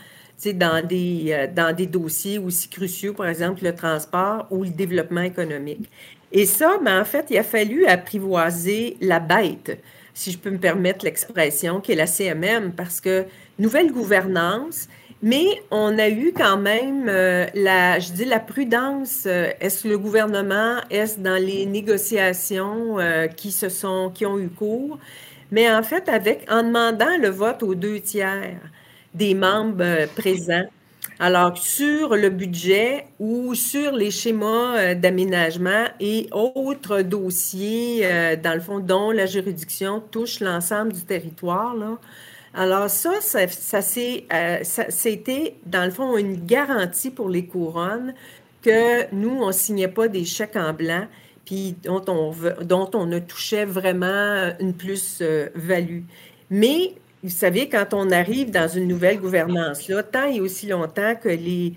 dans 0.55 0.87
des, 0.87 1.27
euh, 1.31 1.47
dans 1.53 1.75
des 1.75 1.87
dossiers 1.87 2.39
aussi 2.39 2.69
cruciaux, 2.69 3.15
par 3.15 3.27
exemple 3.27 3.65
le 3.65 3.75
transport 3.75 4.47
ou 4.51 4.63
le 4.63 4.71
développement 4.71 5.23
économique. 5.23 5.91
Et 6.31 6.47
ça, 6.47 6.79
ben, 6.85 7.01
en 7.01 7.05
fait, 7.05 7.27
il 7.31 7.39
a 7.39 7.43
fallu 7.43 7.87
apprivoiser 7.87 8.97
la 9.01 9.19
bête, 9.19 9.83
si 10.15 10.31
je 10.31 10.39
peux 10.39 10.51
me 10.51 10.59
permettre 10.59 11.05
l'expression, 11.05 11.81
qui 11.81 11.93
est 11.93 11.97
la 11.97 12.07
CMM, 12.07 12.73
parce 12.73 13.01
que 13.01 13.25
nouvelle 13.59 13.91
gouvernance, 13.93 14.89
mais 15.23 15.63
on 15.71 15.99
a 15.99 16.09
eu 16.09 16.33
quand 16.37 16.59
même 16.59 17.09
euh, 17.09 17.47
la, 17.55 17.99
je 17.99 18.13
dis 18.13 18.25
la 18.25 18.41
prudence. 18.41 19.25
Euh, 19.27 19.51
est-ce 19.61 19.89
le 19.89 19.99
gouvernement, 19.99 20.77
est-ce 20.91 21.19
dans 21.19 21.41
les 21.43 21.67
négociations 21.67 22.97
qui 23.37 23.53
se 23.53 23.69
sont, 23.69 24.11
qui 24.15 24.27
ont 24.27 24.39
eu 24.39 24.49
cours, 24.49 24.99
mais 25.51 25.73
en 25.73 25.83
fait 25.83 26.09
avec 26.09 26.47
en 26.51 26.63
demandant 26.63 27.17
le 27.21 27.29
vote 27.29 27.63
aux 27.63 27.75
deux 27.75 28.01
tiers 28.01 28.57
des 29.17 29.35
membres 29.35 29.83
euh, 29.83 30.07
présents. 30.15 30.67
Alors, 31.19 31.57
sur 31.57 32.15
le 32.15 32.29
budget 32.29 33.07
ou 33.19 33.55
sur 33.55 33.93
les 33.93 34.11
schémas 34.11 34.77
euh, 34.77 34.95
d'aménagement 34.95 35.87
et 35.99 36.29
autres 36.33 37.01
dossiers, 37.01 38.01
euh, 38.05 38.37
dans 38.37 38.55
le 38.55 38.61
fond, 38.61 38.81
dont 38.81 39.11
la 39.13 39.25
juridiction 39.25 40.01
touche 40.01 40.41
l'ensemble 40.41 40.93
du 40.93 41.03
territoire, 41.03 41.75
là. 41.75 41.99
Alors, 42.59 42.89
ça, 42.89 43.21
ça, 43.21 43.83
c'était, 43.83 45.57
dans 45.67 45.85
le 45.85 45.91
fond, 45.91 46.17
une 46.17 46.47
garantie 46.47 47.11
pour 47.11 47.29
les 47.29 47.45
couronnes 47.45 48.15
que 48.63 49.15
nous, 49.15 49.43
on 49.43 49.49
ne 49.49 49.53
signait 49.53 49.89
pas 49.89 50.09
des 50.09 50.25
chèques 50.25 50.57
en 50.57 50.73
blanc, 50.73 51.07
puis 51.45 51.77
dont 51.85 52.03
on, 52.09 52.35
dont 52.63 52.91
on 52.95 53.05
ne 53.05 53.19
touchait 53.19 53.67
vraiment 53.67 54.53
une 54.59 54.73
plus-value. 54.73 56.01
Mais, 56.49 56.95
vous 57.23 57.29
savez, 57.29 57.69
quand 57.69 57.93
on 57.93 58.11
arrive 58.11 58.51
dans 58.51 58.69
une 58.69 58.89
nouvelle 58.89 59.21
gouvernance, 59.21 59.87
là, 59.89 60.03
tant 60.03 60.27
et 60.27 60.41
aussi 60.41 60.67
longtemps 60.67 61.15
que 61.15 61.29
les, 61.29 61.75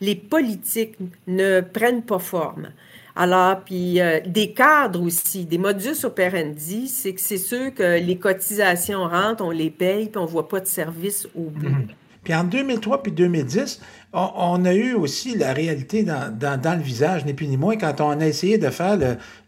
les 0.00 0.14
politiques 0.14 0.96
ne 1.26 1.60
prennent 1.60 2.04
pas 2.04 2.18
forme. 2.18 2.70
Alors, 3.14 3.60
puis 3.60 4.00
euh, 4.00 4.20
des 4.26 4.52
cadres 4.52 5.02
aussi, 5.02 5.44
des 5.44 5.58
modus 5.58 6.04
operandi, 6.04 6.88
c'est 6.88 7.12
que 7.12 7.20
c'est 7.20 7.38
sûr 7.38 7.74
que 7.74 7.98
les 7.98 8.16
cotisations 8.16 9.06
rentrent, 9.06 9.44
on 9.44 9.50
les 9.50 9.70
paye, 9.70 10.06
puis 10.06 10.18
on 10.18 10.22
ne 10.22 10.30
voit 10.30 10.48
pas 10.48 10.60
de 10.60 10.66
service 10.66 11.28
au 11.34 11.50
bout. 11.50 11.68
Mhm. 11.68 11.88
Puis 12.24 12.34
en 12.34 12.44
2003 12.44 13.02
puis 13.02 13.10
2010, 13.10 13.80
on, 14.12 14.64
a 14.64 14.74
eu 14.74 14.94
aussi 14.94 15.36
la 15.36 15.52
réalité 15.52 16.04
dans, 16.04 16.30
le 16.40 16.82
visage, 16.82 17.24
ni 17.24 17.34
plus 17.34 17.48
ni 17.48 17.56
moins, 17.56 17.76
quand 17.76 18.00
on 18.00 18.20
a 18.20 18.26
essayé 18.26 18.58
de 18.58 18.70
faire 18.70 18.96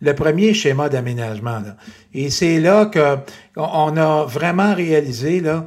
le, 0.01 0.15
premier 0.15 0.55
schéma 0.55 0.89
d'aménagement. 0.89 1.63
Et 2.13 2.31
c'est 2.31 2.59
là 2.59 2.87
qu'on 2.87 3.97
a 3.97 4.25
vraiment 4.25 4.75
réalisé, 4.75 5.41
là, 5.41 5.67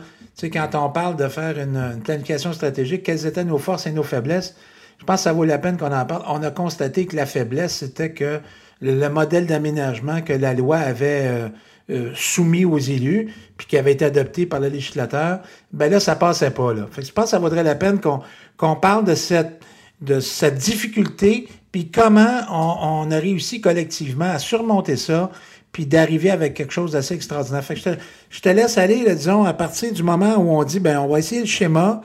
quand 0.51 0.70
on 0.75 0.89
parle 0.89 1.16
de 1.16 1.30
faire 1.30 1.58
une, 1.58 1.77
une 1.77 2.01
planification 2.01 2.51
stratégique, 2.51 3.04
quelles 3.04 3.25
étaient 3.25 3.46
nos 3.46 3.58
forces 3.58 3.88
et 3.88 3.92
nos 3.92 4.04
faiblesses 4.04 4.56
je 4.98 5.06
pense 5.06 5.18
que 5.18 5.24
ça 5.24 5.34
vaut 5.34 5.46
la 5.46 5.58
peine 5.58 5.77
qu'on 5.77 5.92
en 5.92 6.06
parle. 6.06 6.24
On 6.27 6.42
a 6.44 6.51
constaté 6.51 7.06
que 7.06 7.16
la 7.16 7.25
faiblesse, 7.25 7.77
c'était 7.77 8.12
que 8.12 8.39
le, 8.82 9.08
modèle 9.10 9.46
d'aménagement 9.46 10.22
que 10.22 10.34
la 10.34 10.54
loi 10.54 10.77
avait 10.77 11.24
euh, 11.25 11.50
euh, 11.89 12.12
soumis 12.16 12.66
aux 12.66 12.77
élus, 12.77 13.34
puis 13.56 13.68
qui 13.68 13.77
avait 13.77 13.94
été 13.94 14.06
adopté 14.06 14.46
par 14.46 14.60
le 14.60 14.68
législateur, 14.68 15.39
ben 15.72 15.89
là, 15.89 16.00
ça 16.00 16.16
passait 16.16 16.51
pas. 16.51 16.74
Là. 16.74 16.88
je 16.98 17.12
pense 17.12 17.25
que 17.25 17.32
ça 17.32 17.39
vaudrait 17.39 17.63
la 17.63 17.75
peine 17.75 18.00
qu'on 18.01 18.75
parle 18.75 19.06
de 19.06 19.16
cette, 19.16 19.63
de 20.01 20.20
cette 20.20 20.56
difficulté, 20.56 21.48
puis 21.72 21.89
comment 21.89 22.42
on, 22.51 23.10
a 23.12 23.18
réussi 23.18 23.62
collectivement 23.62 24.30
à 24.30 24.39
surmonter 24.39 24.98
ça, 24.98 25.32
puis 25.72 25.86
d'arriver 25.86 26.32
avec 26.32 26.56
quelque 26.56 26.74
chose 26.74 26.92
d'assez 26.92 27.13
extraordinaire. 27.13 27.63
Fait 27.63 27.75
je, 27.75 27.84
te, 27.84 27.89
je 28.30 28.42
te 28.42 28.50
laisse 28.50 28.77
aller, 28.77 29.04
disons, 29.16 29.44
à 29.44 29.54
partir 29.54 29.94
du 29.94 30.04
moment 30.04 30.36
où 30.38 30.58
on 30.58 30.63
dit, 30.63 30.80
ben 30.80 31.00
on 31.00 31.08
va 31.08 31.20
essayer 31.20 31.42
le 31.42 31.48
schéma, 31.48 32.01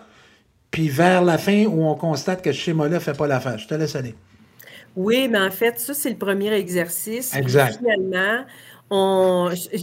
puis 0.72 0.88
vers 0.88 1.22
la 1.22 1.38
fin 1.38 1.66
où 1.66 1.84
on 1.84 1.94
constate 1.94 2.42
que 2.42 2.50
ce 2.50 2.58
schéma-là 2.58 2.96
ne 2.96 2.98
fait 2.98 3.16
pas 3.16 3.28
l'affaire. 3.28 3.58
Je 3.58 3.68
te 3.68 3.74
laisse 3.74 3.94
aller. 3.94 4.16
Oui, 4.96 5.28
mais 5.28 5.38
en 5.38 5.50
fait, 5.50 5.78
ça, 5.78 5.94
c'est 5.94 6.10
le 6.10 6.16
premier 6.16 6.52
exercice. 6.52 7.34
Exact. 7.36 7.78
finalement, 7.78 8.44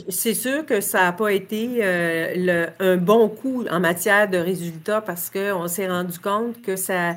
c'est 0.09 0.33
sûr 0.33 0.65
que 0.65 0.81
ça 0.81 1.03
n'a 1.03 1.11
pas 1.13 1.31
été 1.31 1.79
euh, 1.81 2.67
un 2.79 2.97
bon 2.97 3.29
coup 3.29 3.65
en 3.69 3.79
matière 3.79 4.29
de 4.29 4.37
résultats 4.37 5.01
parce 5.01 5.29
qu'on 5.29 5.67
s'est 5.67 5.87
rendu 5.87 6.19
compte 6.19 6.61
que 6.61 6.75
ça, 6.75 7.15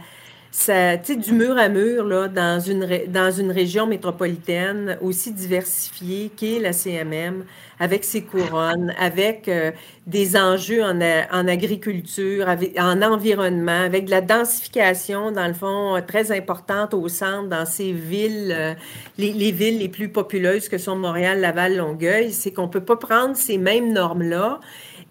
ça, 0.54 0.98
du 0.98 1.32
mur 1.32 1.56
à 1.56 1.70
mur 1.70 2.04
là, 2.04 2.28
dans, 2.28 2.60
une, 2.60 2.86
dans 3.08 3.30
une 3.30 3.50
région 3.50 3.86
métropolitaine 3.86 4.98
aussi 5.00 5.32
diversifiée 5.32 6.30
qu'est 6.36 6.58
la 6.58 6.74
CMM, 6.74 7.44
avec 7.80 8.04
ses 8.04 8.22
couronnes, 8.22 8.92
avec 8.98 9.48
euh, 9.48 9.72
des 10.06 10.36
enjeux 10.36 10.84
en, 10.84 11.00
en 11.00 11.48
agriculture, 11.48 12.46
en 12.78 13.00
environnement, 13.00 13.80
avec 13.80 14.04
de 14.04 14.10
la 14.10 14.20
densification, 14.20 15.32
dans 15.32 15.48
le 15.48 15.54
fond, 15.54 15.98
très 16.06 16.30
importante 16.30 16.92
au 16.92 17.08
centre, 17.08 17.48
dans 17.48 17.64
ces 17.64 17.92
villes, 17.92 18.54
euh, 18.54 18.74
les, 19.16 19.32
les, 19.32 19.52
villes 19.52 19.78
les 19.78 19.88
plus 19.88 20.10
populeuses 20.10 20.68
que 20.68 20.76
sont 20.76 20.96
Montréal, 20.96 21.40
Laval, 21.40 21.78
Longueuil, 21.78 22.30
c'est 22.30 22.52
qu'on 22.52 22.66
ne 22.66 22.72
peut 22.72 22.84
pas 22.84 22.96
prendre 22.96 23.34
ces 23.36 23.56
mêmes 23.56 23.90
normes-là 23.94 24.60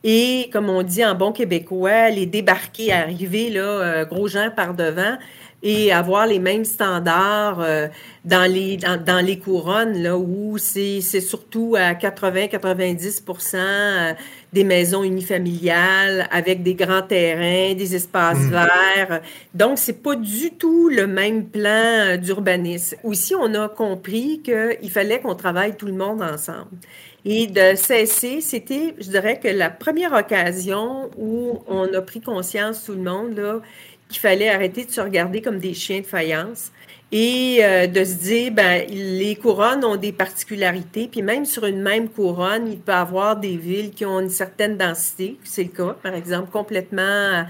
et, 0.04 0.50
comme 0.52 0.70
on 0.70 0.82
dit 0.82 1.06
en 1.06 1.16
bon 1.16 1.32
québécois, 1.32 2.10
les 2.10 2.26
débarquer, 2.26 2.92
arriver, 2.92 3.50
là, 3.50 3.62
euh, 3.62 4.06
gros 4.06 4.28
gens 4.28 4.50
par 4.56 4.74
devant 4.74 5.18
et 5.64 5.92
avoir 5.92 6.26
les 6.26 6.40
mêmes 6.40 6.66
standards 6.66 7.60
euh, 7.60 7.88
dans, 8.26 8.52
les, 8.52 8.78
dans, 8.78 9.24
les 9.24 9.38
couronnes, 9.38 10.02
là, 10.02 10.18
où 10.18 10.58
c'est 10.58 11.02
surtout 11.02 11.76
à 11.78 11.94
80-90 11.94 13.22
euh, 13.54 14.14
des 14.54 14.64
maisons 14.64 15.04
unifamiliales 15.04 16.28
avec 16.32 16.62
des 16.64 16.76
grands 16.76 17.02
terrains, 17.02 17.74
des 17.74 17.96
espaces 17.96 18.40
mmh. 18.40 18.50
verts. 18.50 19.22
Donc, 19.54 19.78
c'est 19.78 20.02
pas 20.02 20.16
du 20.16 20.52
tout 20.52 20.90
le 20.90 21.08
même 21.08 21.46
plan 21.46 22.18
d'urbanisme. 22.18 22.98
Aussi, 23.04 23.34
on 23.36 23.54
a 23.54 23.70
compris 23.70 24.42
qu'il 24.44 24.92
fallait 24.92 25.20
qu'on 25.20 25.36
travaille 25.36 25.76
tout 25.78 25.88
le 25.88 25.94
monde 25.94 26.22
ensemble. 26.22 26.78
Et 27.24 27.46
de 27.46 27.76
cesser, 27.76 28.42
c'était, 28.42 28.96
je 29.00 29.10
dirais 29.10 29.40
que 29.40 29.48
la 29.48 29.70
première 29.70 30.14
occasion 30.14 31.12
où 31.18 31.60
on 31.68 31.94
a 31.94 32.02
pris 32.02 32.20
conscience, 32.20 32.86
tout 32.86 32.94
le 32.94 33.04
monde, 33.04 33.38
là, 33.38 33.62
qu'il 34.12 34.20
fallait 34.20 34.50
arrêter 34.50 34.86
de 34.86 34.92
se 34.92 35.02
regarder 35.02 35.42
comme 35.42 35.60
des 35.60 35.74
chiens 35.74 36.02
de 36.02 36.06
faïence 36.06 36.72
et 37.12 37.60
euh, 37.62 37.88
de 37.88 38.04
se 38.04 38.14
dire, 38.14 38.52
ben, 38.54 38.86
les 38.90 39.36
couronnes 39.36 39.84
ont 39.84 39.98
des 39.98 40.14
particularités, 40.14 41.10
puis 41.12 41.22
même 41.22 41.46
sur 41.46 41.66
une 41.66 41.82
même 41.82 42.08
couronne, 42.08 42.68
il 42.72 42.80
peut 42.80 42.94
y 42.94 42.96
avoir 42.96 43.38
des 43.38 43.58
villes 43.58 43.92
qui 43.92 44.06
ont 44.06 44.20
une 44.20 44.30
certaine 44.30 44.78
densité, 44.78 45.38
c'est 45.44 45.64
le 45.64 45.70
cas, 45.70 45.96
par 46.02 46.14
exemple, 46.14 46.50
complètement 46.52 47.46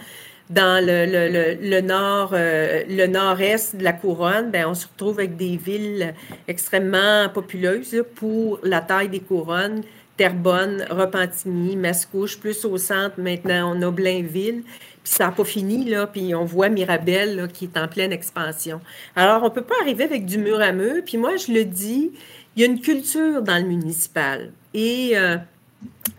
dans 0.52 0.86
le, 0.86 1.06
le, 1.06 1.70
le, 1.70 1.82
nord, 1.82 2.32
euh, 2.34 2.84
le 2.90 3.08
nord-est 3.08 3.78
de 3.78 3.84
la 3.84 3.94
couronne, 3.94 4.52
ben, 4.52 4.66
on 4.68 4.74
se 4.74 4.86
retrouve 4.88 5.20
avec 5.20 5.38
des 5.38 5.56
villes 5.56 6.14
extrêmement 6.48 7.30
populeuses 7.34 8.04
pour 8.16 8.60
la 8.64 8.82
taille 8.82 9.10
des 9.10 9.22
couronnes. 9.22 9.82
Terrebonne, 10.18 10.86
Repentigny, 10.90 11.76
Mascouche, 11.78 12.38
plus 12.38 12.66
au 12.66 12.78
centre, 12.78 13.16
maintenant 13.18 13.74
on 13.76 13.82
a 13.82 13.92
Blainville. 13.92 14.64
Puis 15.04 15.14
ça 15.14 15.26
n'a 15.26 15.32
pas 15.32 15.44
fini, 15.44 15.86
là, 15.90 16.08
puis 16.08 16.36
on 16.36 16.46
voit 16.46 16.70
Mirabel 16.70 17.50
qui 17.54 17.66
est 17.66 17.78
en 17.78 17.88
pleine 17.88 18.12
expansion. 18.12 18.82
Alors, 19.16 19.42
on 19.42 19.46
ne 19.46 19.50
peut 19.50 19.64
pas 19.64 19.76
arriver 19.82 20.04
avec 20.04 20.26
du 20.26 20.38
mur 20.38 20.62
à 20.62 20.72
mur. 20.72 21.02
Puis 21.06 21.18
moi, 21.18 21.38
je 21.38 21.52
le 21.52 21.66
dis, 21.66 22.12
il 22.56 22.62
y 22.62 22.66
a 22.66 22.68
une 22.68 22.80
culture 22.80 23.42
dans 23.42 23.58
le 23.58 23.68
municipal. 23.68 24.52
Et, 24.74 25.12
euh, 25.16 25.38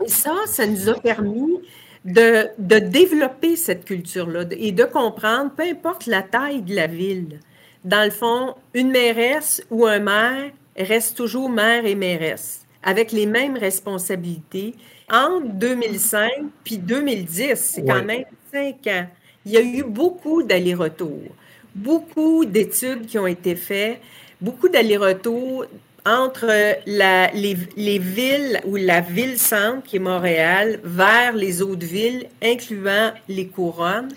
et 0.04 0.08
ça, 0.08 0.34
ça 0.46 0.66
nous 0.66 0.88
a 0.88 0.94
permis 0.94 1.60
de, 2.04 2.48
développer 2.58 3.56
cette 3.56 3.84
culture-là 3.84 4.44
et 4.50 4.72
de 4.72 4.84
comprendre, 4.84 5.52
peu 5.56 5.62
importe 5.62 6.06
la 6.06 6.22
taille 6.22 6.62
de 6.62 6.74
la 6.74 6.86
ville, 6.86 7.40
dans 7.84 8.04
le 8.04 8.10
fond, 8.10 8.54
une 8.74 8.90
mairesse 8.90 9.62
ou 9.70 9.86
un 9.86 9.98
maire 9.98 10.50
reste 10.76 11.16
toujours 11.16 11.50
maire 11.50 11.84
et 11.84 11.94
mairesse, 11.94 12.61
avec 12.82 13.12
les 13.12 13.26
mêmes 13.26 13.56
responsabilités. 13.56 14.74
Entre 15.10 15.48
2005 15.54 16.30
puis 16.64 16.78
2010, 16.78 17.54
c'est 17.56 17.84
quand 17.84 18.04
même 18.04 18.24
cinq 18.52 18.86
ans. 18.86 19.06
Il 19.44 19.52
y 19.52 19.56
a 19.56 19.60
eu 19.60 19.82
beaucoup 19.82 20.42
d'allers-retours, 20.42 21.30
beaucoup 21.74 22.44
d'études 22.44 23.06
qui 23.06 23.18
ont 23.18 23.26
été 23.26 23.56
faites, 23.56 24.00
beaucoup 24.40 24.68
d'allers-retours 24.68 25.66
entre 26.04 26.46
la, 26.86 27.30
les, 27.32 27.56
les, 27.76 27.98
villes 27.98 28.60
ou 28.66 28.76
la 28.76 29.00
ville-centre, 29.00 29.82
qui 29.84 29.96
est 29.96 30.00
Montréal, 30.00 30.80
vers 30.82 31.32
les 31.32 31.62
autres 31.62 31.86
villes, 31.86 32.26
incluant 32.42 33.12
les 33.28 33.46
couronnes. 33.46 34.08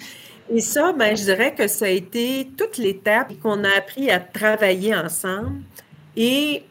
Et 0.52 0.62
ça, 0.62 0.94
ben, 0.94 1.16
je 1.16 1.24
dirais 1.24 1.54
que 1.54 1.68
ça 1.68 1.86
a 1.86 1.90
été 1.90 2.50
toute 2.58 2.78
l'étape 2.78 3.34
qu'on 3.42 3.64
a 3.64 3.70
appris 3.78 4.10
à 4.12 4.20
travailler 4.20 4.96
ensemble. 4.96 5.62
Et 6.16 6.64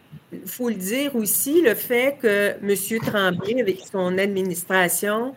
il 0.42 0.48
faut 0.48 0.68
le 0.68 0.74
dire 0.74 1.14
aussi, 1.16 1.62
le 1.62 1.74
fait 1.74 2.16
que 2.20 2.54
M. 2.62 3.00
Tremblay, 3.00 3.60
avec 3.60 3.80
son 3.90 4.18
administration, 4.18 5.34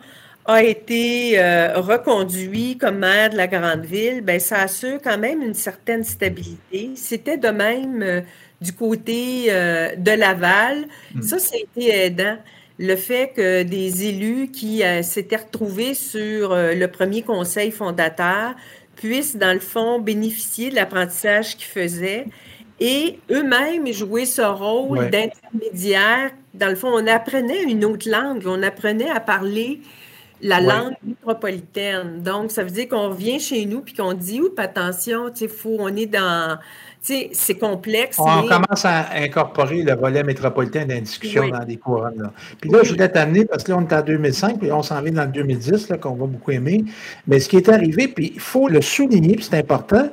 a 0.48 0.62
été 0.62 1.38
euh, 1.38 1.78
reconduit 1.78 2.78
comme 2.78 2.98
maire 2.98 3.28
de 3.30 3.36
la 3.36 3.46
grande 3.46 3.84
ville, 3.84 4.22
ben, 4.22 4.40
ça 4.40 4.62
assure 4.62 4.98
quand 5.02 5.18
même 5.18 5.42
une 5.42 5.54
certaine 5.54 6.04
stabilité. 6.04 6.90
C'était 6.96 7.36
de 7.36 7.48
même 7.48 8.02
euh, 8.02 8.20
du 8.62 8.72
côté 8.72 9.48
euh, 9.50 9.94
de 9.94 10.10
Laval. 10.10 10.86
Hmm. 11.14 11.20
Ça, 11.20 11.38
ça 11.38 11.54
a 11.54 11.58
été 11.58 11.94
aidant. 11.94 12.38
Le 12.78 12.96
fait 12.96 13.32
que 13.36 13.62
des 13.62 14.06
élus 14.06 14.50
qui 14.50 14.82
s'étaient 15.02 15.36
retrouvés 15.36 15.94
sur 15.94 16.54
le 16.54 16.86
premier 16.86 17.22
conseil 17.22 17.72
fondateur 17.72 18.54
puissent, 18.94 19.34
dans 19.34 19.52
le 19.52 19.58
fond, 19.58 19.98
bénéficier 19.98 20.70
de 20.70 20.76
l'apprentissage 20.76 21.56
qu'ils 21.56 21.66
faisaient 21.66 22.26
et 22.80 23.18
eux-mêmes 23.30 23.86
jouer 23.92 24.24
ce 24.24 24.42
rôle 24.42 25.10
d'intermédiaire. 25.10 26.30
Dans 26.54 26.68
le 26.68 26.76
fond, 26.76 26.88
on 26.92 27.06
apprenait 27.06 27.62
une 27.62 27.84
autre 27.84 28.08
langue, 28.08 28.42
on 28.46 28.62
apprenait 28.62 29.10
à 29.10 29.20
parler 29.20 29.80
la 30.40 30.60
langue 30.60 30.94
métropolitaine. 31.04 32.22
Donc, 32.22 32.52
ça 32.52 32.62
veut 32.62 32.70
dire 32.70 32.88
qu'on 32.88 33.08
revient 33.08 33.40
chez 33.40 33.66
nous 33.66 33.80
puis 33.80 33.94
qu'on 33.94 34.12
dit, 34.12 34.40
oups, 34.40 34.58
attention, 34.58 35.30
sais, 35.34 35.48
on 35.64 35.94
est 35.96 36.06
dans 36.06 36.58
c'est 37.32 37.58
complexe. 37.58 38.18
On 38.18 38.42
commence 38.42 38.84
à 38.84 39.06
incorporer 39.14 39.82
le 39.82 39.94
volet 39.94 40.22
métropolitain 40.22 40.84
dans 40.84 40.98
discussion 40.98 41.48
dans 41.48 41.64
des 41.64 41.76
couronnes. 41.76 42.30
Puis 42.60 42.70
là, 42.70 42.80
je 42.82 42.92
voulais 42.92 43.08
t'amener, 43.08 43.44
parce 43.44 43.64
que 43.64 43.72
là, 43.72 43.78
on 43.78 43.86
est 43.86 43.94
en 43.94 44.02
2005, 44.02 44.58
puis 44.58 44.72
on 44.72 44.82
s'en 44.82 45.00
vient 45.00 45.12
dans 45.12 45.24
le 45.24 45.32
2010, 45.32 45.92
qu'on 46.00 46.14
va 46.14 46.26
beaucoup 46.26 46.50
aimer. 46.50 46.84
Mais 47.26 47.40
ce 47.40 47.48
qui 47.48 47.56
est 47.56 47.68
arrivé, 47.68 48.08
puis 48.08 48.32
il 48.34 48.40
faut 48.40 48.68
le 48.68 48.82
souligner, 48.82 49.36
puis 49.36 49.46
c'est 49.48 49.58
important, 49.58 50.08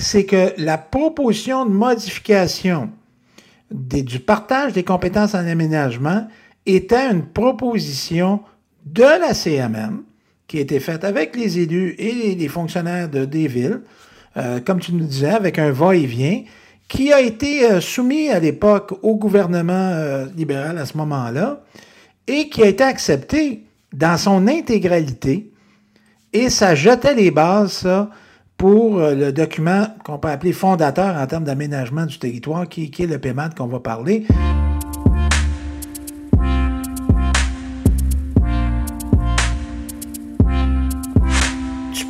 c'est 0.00 0.24
que 0.24 0.52
la 0.56 0.78
proposition 0.78 1.64
de 1.66 1.70
modification 1.70 2.90
du 3.70 4.18
partage 4.18 4.72
des 4.72 4.82
compétences 4.82 5.34
en 5.34 5.46
aménagement 5.46 6.26
était 6.66 7.10
une 7.10 7.24
proposition 7.26 8.40
de 8.84 9.02
la 9.02 9.34
CMM 9.34 10.02
qui 10.48 10.58
a 10.58 10.62
été 10.62 10.80
faite 10.80 11.04
avec 11.04 11.36
les 11.36 11.60
élus 11.60 11.94
et 11.98 12.34
les 12.34 12.48
fonctionnaires 12.48 13.08
de 13.08 13.24
des 13.24 13.46
villes 13.46 13.82
comme 14.64 14.80
tu 14.80 14.94
nous 14.94 15.04
disais, 15.04 15.30
avec 15.30 15.58
un 15.58 15.72
va-et-vient, 15.72 16.42
qui 16.88 17.12
a 17.12 17.20
été 17.20 17.80
soumis 17.80 18.28
à 18.30 18.38
l'époque 18.38 18.94
au 19.02 19.16
gouvernement 19.16 20.24
libéral 20.36 20.78
à 20.78 20.86
ce 20.86 20.96
moment-là 20.98 21.60
et 22.26 22.48
qui 22.48 22.62
a 22.62 22.66
été 22.66 22.84
accepté 22.84 23.64
dans 23.92 24.16
son 24.16 24.46
intégralité. 24.46 25.50
Et 26.32 26.48
ça 26.48 26.74
jetait 26.74 27.14
les 27.14 27.30
bases, 27.30 27.72
ça, 27.72 28.10
pour 28.60 29.00
le 29.00 29.32
document 29.32 29.86
qu'on 30.04 30.18
peut 30.18 30.28
appeler 30.28 30.52
fondateur 30.52 31.16
en 31.16 31.26
termes 31.26 31.44
d'aménagement 31.44 32.04
du 32.04 32.18
territoire, 32.18 32.68
qui, 32.68 32.92
est 32.98 33.06
le 33.06 33.18
PEMAD 33.18 33.54
qu'on 33.54 33.66
va 33.66 33.80
parler. 33.80 34.26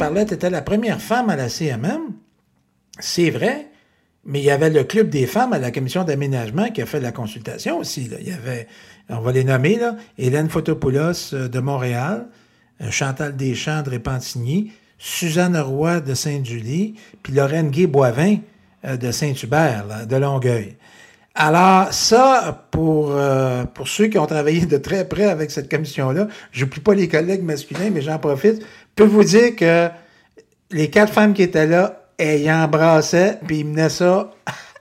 parlais, 0.01 0.25
tu 0.25 0.33
étais 0.33 0.49
la 0.49 0.63
première 0.63 0.99
femme 0.99 1.29
à 1.29 1.37
la 1.37 1.51
CMM. 1.51 2.01
C'est 2.99 3.29
vrai, 3.29 3.69
mais 4.25 4.41
il 4.41 4.45
y 4.45 4.51
avait 4.51 4.71
le 4.71 4.83
Club 4.83 5.11
des 5.11 5.27
femmes 5.27 5.53
à 5.53 5.59
la 5.59 5.71
commission 5.71 6.05
d'aménagement 6.05 6.71
qui 6.71 6.81
a 6.81 6.87
fait 6.87 7.01
la 7.01 7.13
consultation 7.13 7.79
aussi. 7.79 8.11
Il 8.19 8.27
y 8.27 8.33
avait, 8.33 8.67
on 9.11 9.21
va 9.21 9.31
les 9.31 9.45
nommer, 9.45 9.77
là, 9.77 9.97
Hélène 10.17 10.49
Fotopoulos 10.49 11.35
euh, 11.35 11.49
de 11.49 11.61
Montréal, 11.61 12.29
euh, 12.81 12.91
Chantal 12.91 13.37
Deschamps 13.37 13.83
de 13.83 13.91
Repentigny, 13.91 14.73
Suzanne 15.03 15.57
Roy 15.57 16.01
de 16.01 16.15
Sainte-Julie, 16.15 16.95
puis 17.23 17.33
Lorraine 17.33 17.71
Gay-Boivin 17.71 18.37
euh, 18.85 18.97
de 18.97 19.11
Saint-Hubert, 19.11 20.07
de 20.07 20.17
Longueuil. 20.17 20.77
Alors, 21.35 21.93
ça, 21.93 22.67
pour, 22.71 23.17
pour 23.73 23.89
ceux 23.89 24.09
qui 24.09 24.19
ont 24.19 24.27
travaillé 24.27 24.67
de 24.67 24.77
très 24.77 25.09
près 25.09 25.25
avec 25.27 25.53
cette 25.53 25.71
commission-là, 25.71 26.27
je 26.51 26.65
n'oublie 26.65 26.81
pas 26.81 26.93
les 26.93 27.07
collègues 27.09 27.45
masculins, 27.45 27.89
mais 27.93 28.03
j'en 28.03 28.19
profite 28.19 28.63
peux 29.01 29.07
vous 29.07 29.25
dire 29.25 29.57
que 29.57 29.89
les 30.71 30.91
quatre 30.91 31.13
femmes 31.13 31.33
qui 31.33 31.43
étaient 31.43 31.67
là, 31.67 32.03
elles 32.19 32.51
embrassaient, 32.51 33.39
puis 33.47 33.61
ils 33.61 33.67
menaient 33.67 33.89
ça 33.89 34.31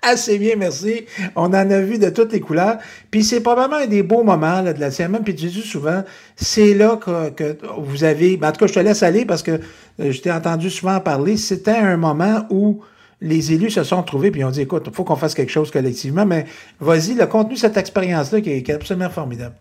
assez 0.02 0.38
bien, 0.38 0.56
merci. 0.58 1.06
On 1.36 1.48
en 1.48 1.54
a 1.54 1.80
vu 1.80 1.98
de 1.98 2.10
toutes 2.10 2.32
les 2.34 2.40
couleurs. 2.40 2.78
Puis 3.12 3.24
c'est 3.24 3.42
probablement 3.42 3.82
un 3.82 3.88
des 3.88 4.04
beaux 4.04 4.24
moments 4.24 4.62
là, 4.62 4.74
de 4.74 4.80
la 4.80 4.92
CMM. 4.92 5.24
Puis 5.24 5.36
tu 5.36 5.48
dis 5.48 5.62
souvent, 5.62 6.04
c'est 6.36 6.74
là 6.74 6.98
que, 6.98 7.58
vous 7.78 8.04
avez... 8.04 8.38
Ben, 8.38 8.50
en 8.50 8.52
tout 8.52 8.60
cas, 8.60 8.68
je 8.68 8.74
te 8.74 8.80
laisse 8.80 9.04
aller 9.04 9.26
parce 9.26 9.44
que 9.44 9.52
euh, 9.52 10.12
je 10.12 10.22
t'ai 10.22 10.32
entendu 10.32 10.70
souvent 10.70 11.00
parler. 11.00 11.38
C'était 11.38 11.72
un 11.72 11.98
moment 11.98 12.46
où 12.50 12.82
les 13.22 13.52
élus 13.52 13.72
se 13.72 13.84
sont 13.84 14.04
trouvés 14.04 14.32
puis 14.32 14.44
ont 14.44 14.52
dit, 14.52 14.62
écoute, 14.62 14.84
il 14.88 14.94
faut 14.94 15.04
qu'on 15.04 15.16
fasse 15.16 15.34
quelque 15.34 15.52
chose 15.52 15.72
collectivement. 15.72 16.26
Mais 16.26 16.46
vas-y, 16.80 17.14
le 17.14 17.26
contenu 17.28 17.56
de 17.56 17.60
cette 17.60 17.78
expérience-là 17.78 18.42
qui 18.42 18.52
est 18.52 18.70
absolument 18.70 19.10
formidable. 19.10 19.56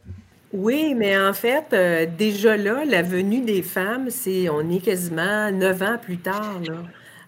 Oui, 0.53 0.95
mais 0.97 1.19
en 1.19 1.35
fait, 1.35 1.67
euh, 1.73 2.07
déjà 2.17 2.57
là, 2.57 2.85
la 2.87 3.03
venue 3.03 3.43
des 3.43 3.63
femmes, 3.63 4.09
c'est 4.09 4.49
on 4.49 4.71
est 4.71 4.83
quasiment 4.83 5.51
neuf 5.51 5.83
ans 5.83 5.99
plus 6.01 6.17
tard. 6.17 6.61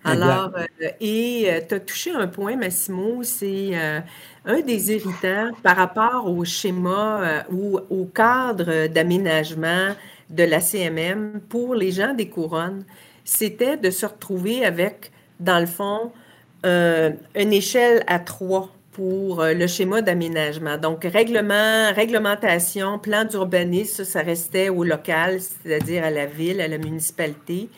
Alors, 0.04 0.52
euh, 0.56 0.88
et 1.00 1.46
euh, 1.48 1.60
tu 1.68 1.74
as 1.74 1.80
touché 1.80 2.10
un 2.10 2.26
point, 2.26 2.56
Massimo, 2.56 3.22
c'est 3.22 3.74
un 4.44 4.60
des 4.60 4.92
irritants 4.92 5.50
par 5.62 5.76
rapport 5.76 6.26
au 6.26 6.44
schéma 6.44 7.44
ou 7.50 7.78
au 7.90 8.04
cadre 8.06 8.86
d'aménagement 8.86 9.94
de 10.30 10.44
la 10.44 10.60
CMM 10.60 11.40
pour 11.48 11.74
les 11.74 11.92
gens 11.92 12.14
des 12.14 12.28
couronnes, 12.28 12.84
c'était 13.24 13.76
de 13.76 13.90
se 13.90 14.06
retrouver 14.06 14.64
avec, 14.64 15.10
dans 15.38 15.58
le 15.58 15.66
fond, 15.66 16.12
une 16.64 17.52
échelle 17.52 18.02
à 18.06 18.18
trois 18.18 18.70
pour 18.92 19.40
euh, 19.40 19.54
le 19.54 19.66
schéma 19.66 20.02
d'aménagement. 20.02 20.76
Donc, 20.76 21.04
règlement, 21.04 21.92
réglementation, 21.94 22.98
plan 22.98 23.24
d'urbanisme, 23.24 24.04
ça, 24.04 24.20
restait 24.20 24.68
au 24.68 24.84
local, 24.84 25.40
c'est-à-dire 25.40 26.04
à 26.04 26.10
la 26.10 26.26
ville, 26.26 26.60
à 26.60 26.68
la 26.68 26.78
municipalité. 26.78 27.68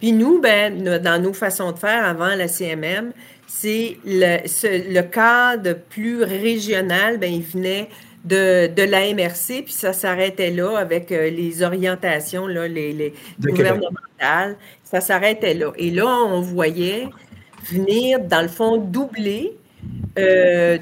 Puis 0.00 0.12
nous, 0.12 0.40
ben, 0.40 1.00
dans 1.00 1.22
nos 1.22 1.32
façons 1.32 1.72
de 1.72 1.78
faire 1.78 2.04
avant 2.04 2.34
la 2.34 2.48
CMM, 2.48 3.12
c'est 3.46 3.98
le, 4.04 4.38
le, 4.42 5.02
cadre 5.02 5.74
plus 5.90 6.22
régional, 6.22 7.18
ben, 7.18 7.32
il 7.32 7.42
venait 7.42 7.88
de, 8.24 8.68
de 8.74 8.82
la 8.82 9.12
MRC, 9.12 9.62
puis 9.64 9.72
ça 9.72 9.92
s'arrêtait 9.92 10.50
là 10.50 10.76
avec 10.78 11.12
euh, 11.12 11.30
les 11.30 11.62
orientations 11.62 12.46
là, 12.46 12.66
les, 12.66 12.92
les 12.92 13.14
gouvernementales. 13.40 14.56
Ça 14.82 15.00
s'arrêtait 15.00 15.54
là. 15.54 15.72
Et 15.76 15.90
là, 15.90 16.06
on 16.06 16.40
voyait 16.40 17.08
venir, 17.70 18.20
dans 18.20 18.42
le 18.42 18.48
fond, 18.48 18.78
doubler 18.78 19.56
euh, 20.18 20.78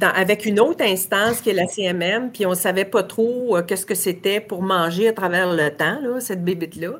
avec 0.00 0.44
une 0.44 0.60
autre 0.60 0.84
instance 0.84 1.40
qui 1.40 1.50
est 1.50 1.54
la 1.54 1.66
CMM, 1.66 2.30
puis 2.32 2.46
on 2.46 2.50
ne 2.50 2.54
savait 2.54 2.84
pas 2.84 3.04
trop 3.04 3.56
euh, 3.56 3.62
qu'est-ce 3.62 3.86
que 3.86 3.94
c'était 3.94 4.40
pour 4.40 4.62
manger 4.62 5.08
à 5.08 5.12
travers 5.12 5.52
le 5.52 5.70
temps, 5.70 6.00
là, 6.02 6.20
cette 6.20 6.44
bébite-là. 6.44 6.98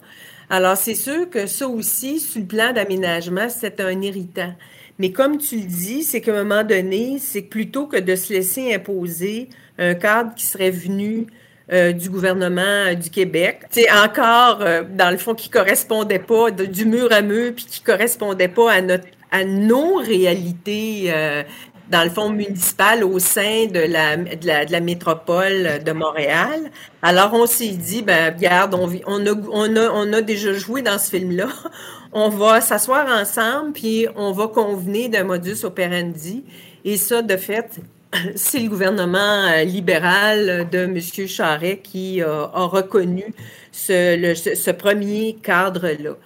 Alors, 0.50 0.76
c'est 0.76 0.94
sûr 0.94 1.30
que 1.30 1.46
ça 1.46 1.68
aussi, 1.68 2.18
sur 2.18 2.40
le 2.40 2.46
plan 2.46 2.72
d'aménagement, 2.72 3.48
c'est 3.48 3.80
un 3.80 4.02
irritant. 4.02 4.52
Mais 4.98 5.12
comme 5.12 5.38
tu 5.38 5.56
le 5.56 5.64
dis, 5.64 6.02
c'est 6.02 6.20
qu'à 6.20 6.32
un 6.32 6.44
moment 6.44 6.64
donné, 6.64 7.18
c'est 7.20 7.42
plutôt 7.42 7.86
que 7.86 7.96
de 7.96 8.16
se 8.16 8.32
laisser 8.32 8.74
imposer 8.74 9.48
un 9.78 9.94
cadre 9.94 10.34
qui 10.34 10.44
serait 10.44 10.70
venu 10.70 11.26
euh, 11.72 11.92
du 11.92 12.10
gouvernement 12.10 12.92
du 13.00 13.08
Québec. 13.08 13.60
C'est 13.70 13.90
encore, 13.90 14.58
dans 14.58 15.10
le 15.10 15.16
fond, 15.16 15.34
qui 15.34 15.48
correspondait 15.48 16.18
pas 16.18 16.50
du 16.50 16.84
mur 16.84 17.10
à 17.12 17.22
mur, 17.22 17.54
puis 17.54 17.64
qui 17.64 17.80
correspondait 17.80 18.48
pas 18.48 18.72
à 18.72 18.80
notre 18.82 19.06
à 19.30 19.44
nos 19.44 19.94
réalités, 19.96 21.04
euh, 21.08 21.42
dans 21.90 22.04
le 22.04 22.10
fond 22.10 22.30
municipal 22.30 23.02
au 23.04 23.18
sein 23.18 23.66
de 23.66 23.80
la, 23.80 24.16
de 24.16 24.72
la, 24.72 24.80
métropole 24.80 25.82
de 25.84 25.92
Montréal. 25.92 26.70
Alors, 27.02 27.34
on 27.34 27.46
s'est 27.46 27.70
dit, 27.70 28.02
ben, 28.02 28.32
regarde, 28.34 28.74
on, 28.74 28.88
on, 29.06 29.26
a, 29.26 29.90
on, 29.92 30.12
a, 30.12 30.22
déjà 30.22 30.52
joué 30.52 30.82
dans 30.82 30.98
ce 30.98 31.10
film-là. 31.10 31.48
On 32.12 32.28
va 32.28 32.60
s'asseoir 32.60 33.06
ensemble, 33.06 33.72
puis 33.72 34.08
on 34.16 34.32
va 34.32 34.48
convenir 34.48 35.10
d'un 35.10 35.22
modus 35.22 35.62
operandi. 35.62 36.42
Et 36.84 36.96
ça, 36.96 37.22
de 37.22 37.36
fait, 37.36 37.78
c'est 38.34 38.58
le 38.58 38.68
gouvernement 38.68 39.46
euh, 39.46 39.62
libéral 39.62 40.68
de 40.72 40.78
M. 40.78 40.98
Charret 41.28 41.78
qui 41.78 42.20
a, 42.20 42.50
reconnu 42.52 43.32
ce, 43.70 44.34
ce 44.34 44.70
premier 44.72 45.36
cadre-là. 45.40 46.16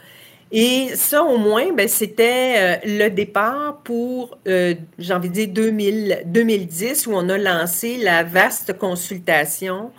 Et 0.57 0.95
ça, 0.95 1.25
au 1.25 1.37
moins, 1.37 1.73
ben, 1.73 1.88
c'était 1.88 2.55
euh, 2.57 2.77
le 2.85 3.09
départ 3.09 3.81
pour, 3.83 4.38
euh, 4.47 4.75
j'ai 5.01 5.12
envie 5.12 5.29
de 5.29 5.35
dire, 5.35 5.49
2000, 5.49 6.23
2010, 6.27 7.09
où 7.09 7.12
on 7.12 7.29
a 7.29 7.37
lancé 7.37 7.97
la 7.97 8.23
vaste 8.23 8.79
consultation 8.79 9.90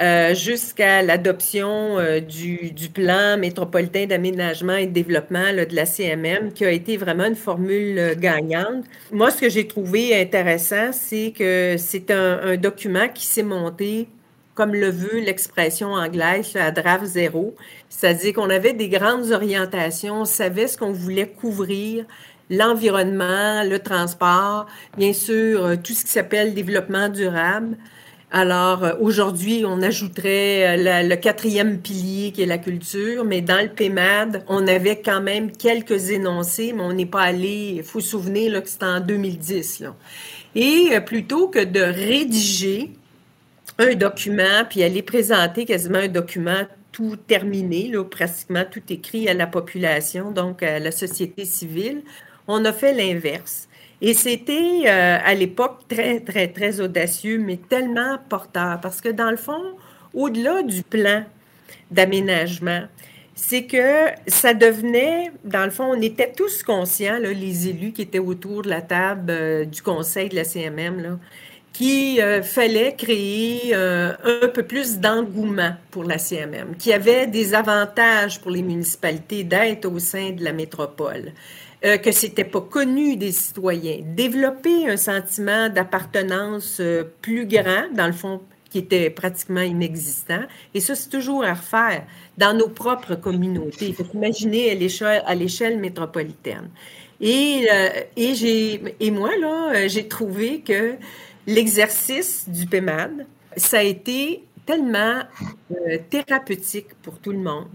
euh, 0.00 0.34
jusqu'à 0.34 1.02
l'adoption 1.02 1.98
du, 2.26 2.72
plan 2.94 3.36
métropolitain 3.36 4.06
d'aménagement 4.06 4.76
et 4.76 4.86
de 4.86 4.92
développement 4.92 5.52
de 5.52 5.76
la 5.76 5.84
CMM, 5.84 6.54
qui 6.54 6.64
a 6.64 6.70
été 6.70 6.96
vraiment 6.96 7.26
une 7.26 7.36
formule 7.36 8.14
gagnante. 8.18 8.86
Moi, 9.12 9.30
ce 9.30 9.42
que 9.42 9.50
j'ai 9.50 9.68
trouvé 9.68 10.18
intéressant, 10.18 10.92
c'est 10.92 11.34
que 11.38 11.74
c'est 11.76 12.10
un, 12.10 12.40
un 12.42 12.56
document 12.56 13.06
qui 13.12 13.26
s'est 13.26 13.42
monté 13.42 14.08
comme 14.60 14.74
le 14.74 14.90
veut 14.90 15.20
l'expression 15.20 15.94
anglaise, 15.94 16.54
à 16.54 16.70
draft 16.70 17.06
zéro. 17.06 17.54
C'est-à-dire 17.90 18.34
qu'on 18.34 18.48
avait 18.48 18.72
des 18.72 18.88
grandes 18.88 19.32
orientations, 19.32 20.22
on 20.22 20.24
savait 20.24 20.68
ce 20.68 20.78
qu'on 20.78 20.92
voulait 20.92 21.28
couvrir, 21.28 22.06
l'environnement, 22.48 23.62
le 23.64 23.78
transport, 23.78 24.66
bien 24.96 25.12
sûr, 25.12 25.64
euh, 25.64 25.76
tout 25.76 25.92
ce 25.92 26.04
qui 26.04 26.10
s'appelle 26.10 26.54
développement 26.54 27.08
durable. 27.08 27.76
Alors, 28.32 28.84
euh, 28.84 28.92
aujourd'hui, 29.00 29.64
on 29.66 29.82
ajouterait 29.82 30.78
euh, 30.78 31.02
le 31.02 31.16
quatrième 31.16 31.80
pilier 31.80 32.30
qui 32.30 32.42
est 32.42 32.46
la 32.46 32.58
culture, 32.58 33.24
mais 33.24 33.40
dans 33.40 33.60
le 33.60 33.68
PEMAD, 33.68 34.44
on 34.46 34.66
avait 34.68 35.00
quand 35.00 35.20
même 35.20 35.50
quelques 35.50 36.10
énoncés, 36.10 36.72
mais 36.72 36.82
on 36.82 36.92
n'est 36.92 37.06
pas 37.06 37.22
allé, 37.22 37.74
il 37.76 37.82
faut 37.82 38.00
se 38.00 38.10
souvenir 38.10 38.62
que 38.62 38.68
c'était 38.68 38.84
en 38.84 39.00
2010. 39.00 39.84
Et 40.54 40.90
plutôt 41.04 41.48
que 41.48 41.64
de 41.64 41.80
rédiger 41.80 42.90
un 43.78 43.94
document, 43.94 44.64
puis 44.68 44.82
aller 44.84 45.02
présenter 45.02 45.64
quasiment 45.64 45.98
un 45.98 46.08
document 46.08 46.66
terminé, 47.26 47.92
pratiquement 48.10 48.64
tout 48.70 48.82
écrit 48.88 49.28
à 49.28 49.34
la 49.34 49.46
population, 49.46 50.30
donc 50.30 50.62
à 50.62 50.78
la 50.78 50.92
société 50.92 51.44
civile. 51.44 52.02
On 52.46 52.64
a 52.64 52.72
fait 52.72 52.94
l'inverse. 52.94 53.68
Et 54.02 54.14
c'était 54.14 54.82
euh, 54.86 55.18
à 55.22 55.34
l'époque 55.34 55.80
très, 55.88 56.20
très, 56.20 56.48
très 56.48 56.80
audacieux, 56.80 57.38
mais 57.38 57.58
tellement 57.58 58.18
porteur, 58.28 58.80
parce 58.80 59.00
que 59.00 59.10
dans 59.10 59.30
le 59.30 59.36
fond, 59.36 59.60
au-delà 60.14 60.62
du 60.62 60.82
plan 60.82 61.24
d'aménagement, 61.90 62.84
c'est 63.34 63.64
que 63.64 64.06
ça 64.26 64.54
devenait, 64.54 65.32
dans 65.44 65.64
le 65.64 65.70
fond, 65.70 65.84
on 65.84 66.00
était 66.00 66.32
tous 66.32 66.62
conscients, 66.62 67.18
les 67.18 67.68
élus 67.68 67.92
qui 67.92 68.02
étaient 68.02 68.18
autour 68.18 68.62
de 68.62 68.68
la 68.68 68.82
table 68.82 69.30
euh, 69.30 69.64
du 69.64 69.82
conseil 69.82 70.28
de 70.28 70.36
la 70.36 70.44
CMM, 70.44 71.00
là, 71.00 71.18
qu'il 71.80 72.20
euh, 72.20 72.42
fallait 72.42 72.94
créer 72.94 73.70
euh, 73.72 74.12
un 74.22 74.48
peu 74.48 74.64
plus 74.64 74.98
d'engouement 74.98 75.72
pour 75.90 76.04
la 76.04 76.18
CMM, 76.18 76.76
qui 76.78 76.92
avait 76.92 77.26
des 77.26 77.54
avantages 77.54 78.38
pour 78.38 78.50
les 78.50 78.62
municipalités 78.62 79.44
d'être 79.44 79.86
au 79.86 79.98
sein 79.98 80.32
de 80.32 80.44
la 80.44 80.52
métropole, 80.52 81.32
euh, 81.86 81.96
que 81.96 82.12
c'était 82.12 82.44
pas 82.44 82.60
connu 82.60 83.16
des 83.16 83.32
citoyens, 83.32 84.00
développer 84.04 84.90
un 84.90 84.98
sentiment 84.98 85.70
d'appartenance 85.70 86.82
plus 87.22 87.46
grand, 87.46 87.84
dans 87.94 88.08
le 88.08 88.12
fond, 88.12 88.42
qui 88.68 88.76
était 88.76 89.08
pratiquement 89.08 89.62
inexistant. 89.62 90.42
Et 90.74 90.80
ça, 90.80 90.94
c'est 90.94 91.08
toujours 91.08 91.44
à 91.44 91.54
refaire 91.54 92.04
dans 92.36 92.52
nos 92.52 92.68
propres 92.68 93.14
communautés. 93.14 93.94
Faut 93.94 94.04
imaginer 94.12 94.70
à 95.26 95.34
l'échelle 95.34 95.78
métropolitaine. 95.78 96.68
Et, 97.20 97.66
euh, 97.70 97.88
et, 98.16 98.34
j'ai, 98.34 98.82
et 98.98 99.10
moi, 99.10 99.30
là, 99.38 99.72
euh, 99.74 99.88
j'ai 99.88 100.08
trouvé 100.08 100.60
que 100.60 100.94
l'exercice 101.54 102.48
du 102.48 102.66
PEMAD, 102.66 103.26
ça 103.56 103.78
a 103.78 103.82
été 103.82 104.44
tellement 104.64 105.22
euh, 105.70 105.98
thérapeutique 106.08 106.88
pour 107.02 107.18
tout 107.18 107.32
le 107.32 107.38
monde. 107.38 107.68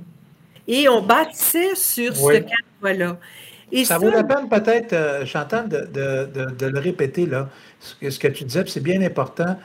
Et 0.68 0.88
on 0.90 1.02
bâtissait 1.02 1.76
sur 1.76 2.16
ce 2.16 2.40
cadre-là. 2.82 3.18
ça, 3.84 3.98
vaut 3.98 4.10
la 4.10 4.24
peine 4.24 4.50
peut-être, 4.50 5.26
Chantal, 5.26 5.70
de, 5.70 5.86
de, 5.86 6.52
de, 6.52 6.66
le 6.66 6.80
répéter, 6.80 7.26
là, 7.26 7.50
ce 7.80 7.96
que, 7.96 8.10
ce 8.10 8.18
que 8.18 8.30
tu 8.30 8.46
disais, 8.46 8.64
c'est 8.66 8.82
bien 8.82 9.02
important. 9.02 9.58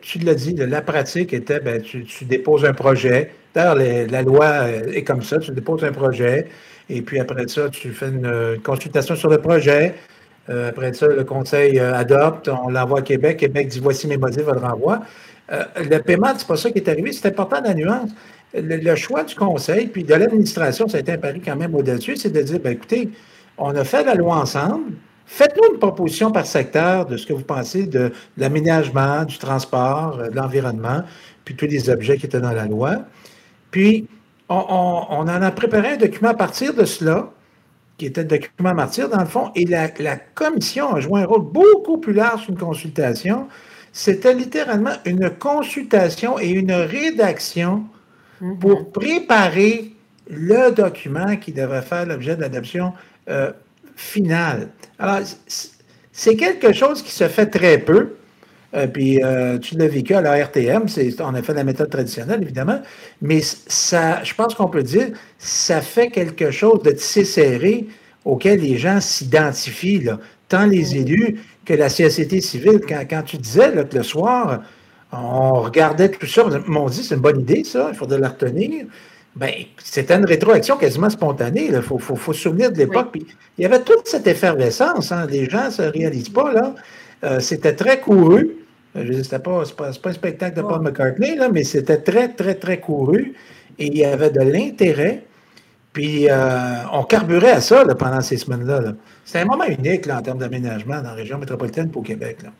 tu 0.00 0.18
l'as 0.20 0.34
dit, 0.34 0.54
la 0.54 0.80
pratique 0.80 1.34
était, 1.34 1.60
ben, 1.60 1.82
tu, 1.82 2.04
tu, 2.04 2.24
déposes 2.24 2.64
un 2.64 2.72
projet. 2.72 3.32
D'ailleurs, 3.54 3.76
la 3.76 4.22
loi 4.22 4.70
est 4.70 5.04
comme 5.04 5.22
ça, 5.22 5.38
tu 5.38 5.50
déposes 5.50 5.84
un 5.84 5.92
projet, 5.92 6.48
et 6.88 7.02
puis 7.02 7.18
après 7.18 7.48
ça, 7.48 7.68
tu 7.68 7.92
fais 7.92 8.08
une, 8.08 8.60
consultation 8.62 9.16
sur 9.16 9.28
le 9.28 9.38
projet. 9.38 9.94
Euh, 10.50 10.68
après 10.68 10.92
ça, 10.92 11.06
le 11.06 11.24
conseil 11.24 11.78
euh, 11.78 11.94
adopte, 11.94 12.48
on 12.48 12.68
l'envoie 12.68 13.00
à 13.00 13.02
Québec. 13.02 13.38
Québec 13.38 13.68
dit 13.68 13.80
voici 13.80 14.06
mes 14.06 14.16
motifs, 14.16 14.44
on 14.46 14.52
le 14.52 14.58
renvoie. 14.58 15.00
Euh, 15.52 15.64
le 15.76 15.98
paiement, 15.98 16.32
c'est 16.36 16.46
pas 16.46 16.56
ça 16.56 16.70
qui 16.70 16.78
est 16.78 16.88
arrivé. 16.88 17.12
C'est 17.12 17.28
important 17.28 17.60
la 17.62 17.74
nuance. 17.74 18.10
Le, 18.54 18.94
choix 18.94 19.24
du 19.24 19.34
conseil, 19.34 19.88
puis 19.88 20.04
de 20.04 20.14
l'administration, 20.14 20.86
ça 20.86 20.98
a 20.98 21.00
été 21.00 21.12
un 21.12 21.18
pari 21.18 21.40
quand 21.40 21.56
même 21.56 21.74
au-dessus, 21.74 22.16
c'est 22.16 22.30
de 22.30 22.40
dire 22.40 22.60
ben, 22.60 22.72
écoutez, 22.72 23.10
on 23.58 23.74
a 23.74 23.82
fait 23.82 24.04
la 24.04 24.14
loi 24.14 24.36
ensemble. 24.36 24.92
Faites-nous 25.26 25.74
une 25.74 25.78
proposition 25.80 26.30
par 26.30 26.46
secteur 26.46 27.06
de 27.06 27.16
ce 27.16 27.26
que 27.26 27.32
vous 27.32 27.42
pensez 27.42 27.86
de 27.86 28.12
l'aménagement, 28.36 29.24
du 29.24 29.38
transport, 29.38 30.18
de 30.18 30.36
l'environnement, 30.36 31.02
puis 31.44 31.56
tous 31.56 31.66
les 31.66 31.90
objets 31.90 32.16
qui 32.16 32.26
étaient 32.26 32.40
dans 32.40 32.52
la 32.52 32.66
loi. 32.66 32.98
Puis, 33.70 34.06
on, 34.48 34.54
en 34.54 35.28
a 35.28 35.50
préparé 35.50 35.92
un 35.92 35.96
document 35.96 36.30
à 36.30 36.34
partir 36.34 36.74
de 36.74 36.84
cela, 36.84 37.30
qui 37.96 38.06
était 38.06 38.22
le 38.22 38.28
document 38.28 38.74
martyr, 38.74 39.08
dans 39.08 39.20
le 39.20 39.26
fond, 39.26 39.50
et 39.54 39.64
la, 39.64 39.88
commission 40.34 40.94
a 40.94 41.00
joué 41.00 41.22
un 41.22 41.26
rôle 41.26 41.44
beaucoup 41.44 41.98
plus 41.98 42.12
large 42.12 42.46
qu'une 42.46 42.56
consultation. 42.56 43.48
C'était 43.92 44.34
littéralement 44.34 44.94
une 45.04 45.30
consultation 45.30 46.38
et 46.38 46.48
une 46.48 46.72
rédaction 46.72 47.84
mm-hmm. 48.42 48.58
pour 48.58 48.90
préparer 48.90 49.92
le 50.28 50.72
document 50.72 51.36
qui 51.36 51.52
devrait 51.52 51.82
faire 51.82 52.06
l'objet 52.06 52.34
de 52.34 52.40
l'adoption 52.40 52.92
euh, 53.28 53.52
finale. 53.94 54.70
Alors, 54.98 55.20
c'est 56.12 56.36
quelque 56.36 56.72
chose 56.72 57.02
qui 57.02 57.12
se 57.12 57.28
fait 57.28 57.46
très 57.46 57.78
peu. 57.78 58.16
Euh, 58.74 58.88
puis 58.88 59.22
euh, 59.22 59.58
tu 59.58 59.76
l'as 59.76 59.86
vécu 59.86 60.14
à 60.14 60.20
la 60.20 60.36
RTM, 60.44 60.86
on 61.20 61.34
a 61.34 61.42
fait 61.42 61.54
la 61.54 61.64
méthode 61.64 61.90
traditionnelle, 61.90 62.42
évidemment, 62.42 62.80
mais 63.22 63.40
ça, 63.40 64.22
je 64.24 64.34
pense 64.34 64.54
qu'on 64.54 64.68
peut 64.68 64.82
dire, 64.82 65.08
ça 65.38 65.80
fait 65.80 66.08
quelque 66.08 66.50
chose 66.50 66.82
de 66.82 66.90
tissé 66.90 67.24
serré 67.24 67.86
auquel 68.24 68.60
les 68.60 68.76
gens 68.76 69.00
s'identifient, 69.00 70.08
tant 70.48 70.66
les 70.66 70.96
élus 70.96 71.40
que 71.64 71.74
la 71.74 71.88
société 71.88 72.40
civile. 72.40 72.80
Quand, 72.88 73.22
tu 73.22 73.36
disais 73.36 73.70
que 73.72 73.96
le 73.96 74.02
soir, 74.02 74.62
on 75.12 75.60
regardait 75.60 76.08
tout 76.08 76.26
ça, 76.26 76.44
on 76.68 76.86
dit 76.88 77.04
c'est 77.04 77.14
une 77.14 77.20
bonne 77.20 77.40
idée, 77.40 77.62
ça, 77.62 77.88
il 77.92 77.96
faudrait 77.96 78.18
la 78.18 78.30
retenir. 78.30 78.86
Ben, 79.36 79.50
c'était 79.82 80.14
une 80.14 80.24
rétroaction 80.24 80.76
quasiment 80.76 81.10
spontanée. 81.10 81.66
Il 81.68 81.82
faut, 81.82 81.98
faut, 81.98 82.32
se 82.32 82.40
souvenir 82.40 82.70
de 82.70 82.78
l'époque. 82.78 83.16
Il 83.58 83.62
y 83.62 83.64
avait 83.64 83.82
toute 83.82 84.06
cette 84.06 84.28
effervescence. 84.28 85.10
Hein. 85.10 85.26
Les 85.28 85.50
gens 85.50 85.66
ne 85.66 85.70
se 85.70 85.82
réalisent 85.82 86.28
pas. 86.28 86.52
là. 86.52 86.74
Euh, 87.24 87.40
c'était 87.40 87.74
très 87.74 88.00
couru. 88.00 88.63
Je 88.94 89.22
c'était 89.22 89.38
pas, 89.40 89.64
pas, 89.76 89.90
pas, 89.90 90.10
un 90.10 90.12
spectacle 90.12 90.56
de 90.56 90.62
Paul 90.62 90.80
McCartney, 90.80 91.34
là, 91.36 91.48
mais 91.48 91.64
c'était 91.64 91.98
très, 91.98 92.28
très, 92.28 92.54
très 92.54 92.78
couru 92.78 93.34
et 93.78 93.86
il 93.86 93.96
y 93.96 94.04
avait 94.04 94.30
de 94.30 94.40
l'intérêt. 94.40 95.24
Puis 95.92 96.28
euh, 96.28 96.86
on 96.92 97.04
carburait 97.04 97.52
à 97.52 97.60
ça 97.60 97.84
pendant 97.94 98.20
ces 98.20 98.36
semaines-là. 98.36 98.94
C'était 99.24 99.40
un 99.40 99.44
moment 99.46 99.64
unique 99.64 100.06
là, 100.06 100.18
en 100.18 100.22
termes 100.22 100.38
d'aménagement 100.38 100.96
dans 100.96 101.10
la 101.10 101.14
région 101.14 101.38
métropolitaine 101.38 101.90
pour 101.90 102.02
Québec. 102.02 102.38
Là. 102.42 102.50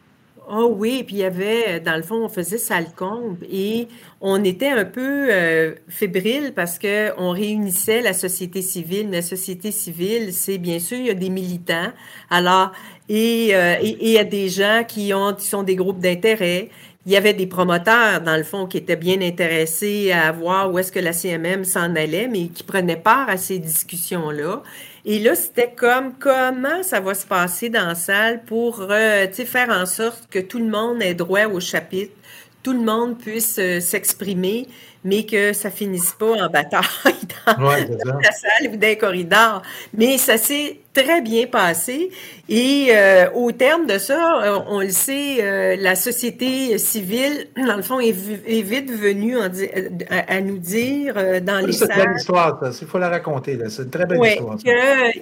Oh 0.46 0.74
oui, 0.76 1.04
puis 1.06 1.16
il 1.16 1.18
y 1.20 1.24
avait, 1.24 1.80
dans 1.80 1.96
le 1.96 2.02
fond, 2.02 2.16
on 2.16 2.28
faisait 2.28 2.58
Salcombe 2.58 3.38
et 3.50 3.88
on 4.20 4.44
était 4.44 4.68
un 4.68 4.84
peu 4.84 5.28
euh, 5.30 5.74
fébrile 5.88 6.52
parce 6.54 6.78
qu'on 6.78 7.30
réunissait 7.30 8.02
la 8.02 8.12
société 8.12 8.60
civile. 8.60 9.10
La 9.10 9.22
société 9.22 9.72
civile, 9.72 10.34
c'est 10.34 10.58
bien 10.58 10.78
sûr, 10.78 10.98
il 10.98 11.06
y 11.06 11.10
a 11.10 11.14
des 11.14 11.30
militants. 11.30 11.90
Alors, 12.28 12.72
et, 13.08 13.54
euh, 13.54 13.76
il 13.82 14.10
y 14.10 14.18
a 14.18 14.24
des 14.24 14.50
gens 14.50 14.84
qui, 14.86 15.14
ont, 15.14 15.32
qui 15.32 15.46
sont 15.46 15.62
des 15.62 15.76
groupes 15.76 16.00
d'intérêt. 16.00 16.68
Il 17.06 17.12
y 17.12 17.16
avait 17.16 17.34
des 17.34 17.46
promoteurs, 17.46 18.20
dans 18.20 18.36
le 18.36 18.44
fond, 18.44 18.66
qui 18.66 18.78
étaient 18.78 18.96
bien 18.96 19.20
intéressés 19.22 20.12
à 20.12 20.30
voir 20.32 20.72
où 20.72 20.78
est-ce 20.78 20.92
que 20.92 21.00
la 21.00 21.12
CMM 21.12 21.64
s'en 21.64 21.94
allait, 21.96 22.28
mais 22.28 22.48
qui 22.48 22.64
prenaient 22.64 22.96
part 22.96 23.28
à 23.30 23.38
ces 23.38 23.58
discussions-là. 23.58 24.62
Et 25.06 25.18
là, 25.18 25.34
c'était 25.34 25.70
comme 25.70 26.14
comment 26.18 26.82
ça 26.82 27.00
va 27.00 27.14
se 27.14 27.26
passer 27.26 27.68
dans 27.68 27.88
la 27.88 27.94
salle 27.94 28.42
pour 28.44 28.86
euh, 28.90 29.26
faire 29.30 29.68
en 29.68 29.84
sorte 29.84 30.26
que 30.30 30.38
tout 30.38 30.58
le 30.58 30.68
monde 30.68 31.02
ait 31.02 31.14
droit 31.14 31.44
au 31.44 31.60
chapitre, 31.60 32.14
tout 32.62 32.72
le 32.72 32.80
monde 32.80 33.18
puisse 33.18 33.58
euh, 33.58 33.80
s'exprimer? 33.80 34.66
Mais 35.04 35.24
que 35.26 35.52
ça 35.52 35.70
finisse 35.70 36.12
pas 36.18 36.32
en 36.32 36.48
bataille 36.48 36.82
dans, 37.46 37.62
la 37.62 38.32
salle 38.32 38.72
ou 38.72 38.76
dans 38.76 38.86
les 38.86 38.96
corridors. 38.96 39.62
Mais 39.92 40.16
ça 40.16 40.38
s'est 40.38 40.80
très 40.94 41.20
bien 41.20 41.46
passé. 41.46 42.10
Et 42.48 42.88
euh, 42.90 43.26
au 43.34 43.52
terme 43.52 43.86
de 43.86 43.98
ça, 43.98 44.42
euh, 44.42 44.58
on, 44.68 44.80
le 44.80 44.88
sait, 44.88 45.42
euh, 45.42 45.76
la 45.78 45.94
société 45.94 46.78
civile, 46.78 47.48
dans 47.56 47.76
le 47.76 47.82
fond, 47.82 48.00
est, 48.00 48.12
vite 48.12 48.90
venue 48.90 49.36
à, 49.38 50.40
nous 50.40 50.58
dire 50.58 51.14
dans 51.42 51.64
les 51.64 51.72
salles... 51.72 51.88
C'est 51.92 52.00
une 52.00 52.06
belle 52.06 52.16
histoire, 52.16 52.60
Il 52.80 52.86
faut 52.86 52.98
la 52.98 53.10
raconter. 53.10 53.58
C'est 53.68 53.82
une 53.82 53.90
très 53.90 54.06
belle 54.06 54.24
histoire. 54.24 54.56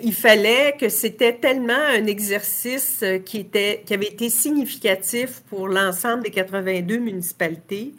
Il 0.03 0.15
fallait 0.15 0.77
que 0.79 0.89
c'était 0.89 1.35
tellement 1.35 1.73
un 1.73 2.07
exercice 2.07 3.05
qui, 3.25 3.39
était, 3.39 3.83
qui 3.85 3.95
avait 3.95 4.07
été 4.07 4.29
significatif 4.31 5.43
pour 5.49 5.67
l'ensemble 5.67 6.23
des 6.23 6.31
82 6.31 6.99
municipalités 6.99 7.95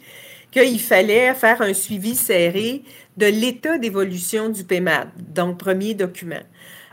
qu'il 0.54 0.80
fallait 0.80 1.34
faire 1.34 1.62
un 1.62 1.74
suivi 1.74 2.16
serré 2.16 2.84
de 3.18 3.26
l'état 3.26 3.78
d'évolution 3.78 4.50
du 4.50 4.64
PEMAD, 4.64 5.10
donc 5.34 5.58
premier 5.58 5.96
document. 5.96 6.44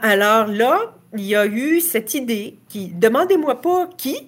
Alors 0.01 0.46
là, 0.46 0.94
il 1.14 1.27
y 1.27 1.37
a 1.37 1.46
eu 1.46 1.81
cette 1.81 2.14
idée 2.14 2.57
qui, 2.68 2.88
demandez-moi 2.88 3.61
pas 3.61 3.88
qui, 3.96 4.16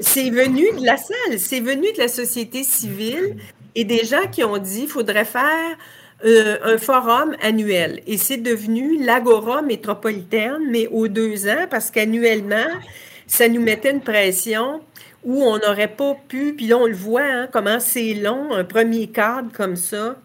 c'est 0.00 0.30
venu, 0.30 0.78
de 0.78 0.84
la 0.84 0.96
salle, 0.96 1.38
c'est 1.38 1.60
venu 1.60 1.92
de 1.92 1.98
la 1.98 2.08
société 2.08 2.64
civile 2.64 3.36
et 3.74 3.84
des 3.84 4.04
gens 4.04 4.26
qui 4.30 4.42
ont 4.42 4.58
dit 4.58 4.80
qu'il 4.80 4.88
faudrait 4.88 5.24
faire 5.24 5.76
euh, 6.24 6.56
un 6.64 6.78
forum 6.78 7.36
annuel. 7.42 8.00
Et 8.06 8.16
c'est 8.16 8.38
devenu 8.38 9.04
l'Agora 9.04 9.62
métropolitaine, 9.62 10.70
mais 10.70 10.88
aux 10.88 11.08
deux 11.08 11.46
ans, 11.46 11.66
parce 11.70 11.90
qu'annuellement, 11.90 12.70
ça 13.26 13.48
nous 13.48 13.60
mettait 13.60 13.90
une 13.90 14.00
pression 14.00 14.80
où 15.24 15.42
on 15.42 15.58
n'aurait 15.58 15.88
pas 15.88 16.16
pu, 16.28 16.54
puis 16.54 16.66
là 16.66 16.76
on 16.76 16.86
le 16.86 16.94
voit, 16.94 17.22
hein, 17.22 17.48
comment 17.50 17.80
c'est 17.80 18.14
long, 18.14 18.52
un 18.52 18.64
premier 18.64 19.06
cadre 19.08 19.50
comme 19.52 19.76
ça. 19.76 20.16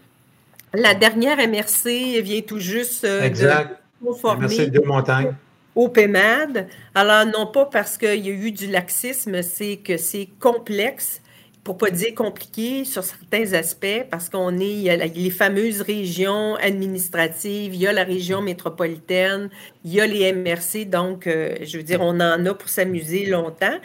La 0.73 0.93
dernière 0.93 1.37
MRC 1.37 2.21
vient 2.21 2.41
tout 2.41 2.59
juste 2.59 3.03
euh, 3.03 3.27
de 3.29 4.05
conformer 4.05 4.67
de 4.67 4.79
montagne. 4.81 5.33
au 5.75 5.89
PEMAD. 5.89 6.67
Alors, 6.93 7.25
non 7.25 7.47
pas 7.47 7.65
parce 7.65 7.97
qu'il 7.97 8.25
y 8.25 8.29
a 8.29 8.33
eu 8.33 8.51
du 8.51 8.67
laxisme, 8.67 9.41
c'est 9.41 9.77
que 9.77 9.97
c'est 9.97 10.29
complexe 10.39 11.21
pour 11.63 11.77
pas 11.77 11.91
dire 11.91 12.15
compliqué 12.15 12.85
sur 12.85 13.03
certains 13.03 13.53
aspects, 13.53 14.05
parce 14.09 14.29
qu'on 14.29 14.59
est, 14.59 14.71
il 14.71 14.81
y 14.81 14.89
a 14.89 14.95
les 14.95 15.29
fameuses 15.29 15.81
régions 15.81 16.55
administratives, 16.55 17.75
il 17.75 17.81
y 17.81 17.87
a 17.87 17.93
la 17.93 18.03
région 18.03 18.41
métropolitaine, 18.41 19.49
il 19.83 19.93
y 19.93 20.01
a 20.01 20.07
les 20.07 20.31
MRC, 20.31 20.85
donc, 20.85 21.27
euh, 21.27 21.55
je 21.61 21.77
veux 21.77 21.83
dire, 21.83 22.01
on 22.01 22.19
en 22.19 22.45
a 22.45 22.53
pour 22.53 22.69
s'amuser 22.69 23.25
longtemps. 23.25 23.77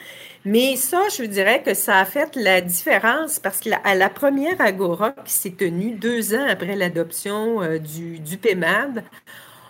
Mais 0.44 0.76
ça, 0.76 1.00
je 1.16 1.24
dirais 1.24 1.62
que 1.62 1.74
ça 1.74 1.98
a 1.98 2.04
fait 2.04 2.37
la 2.37 2.60
différence 2.60 3.38
parce 3.38 3.60
qu'à 3.60 3.94
la 3.94 4.08
première 4.08 4.60
Agora 4.60 5.12
qui 5.24 5.32
s'est 5.32 5.54
tenue 5.58 5.92
deux 5.92 6.34
ans 6.34 6.46
après 6.48 6.76
l'adoption 6.76 7.62
euh, 7.62 7.78
du, 7.78 8.18
du 8.18 8.37
PEMAD, 8.37 9.02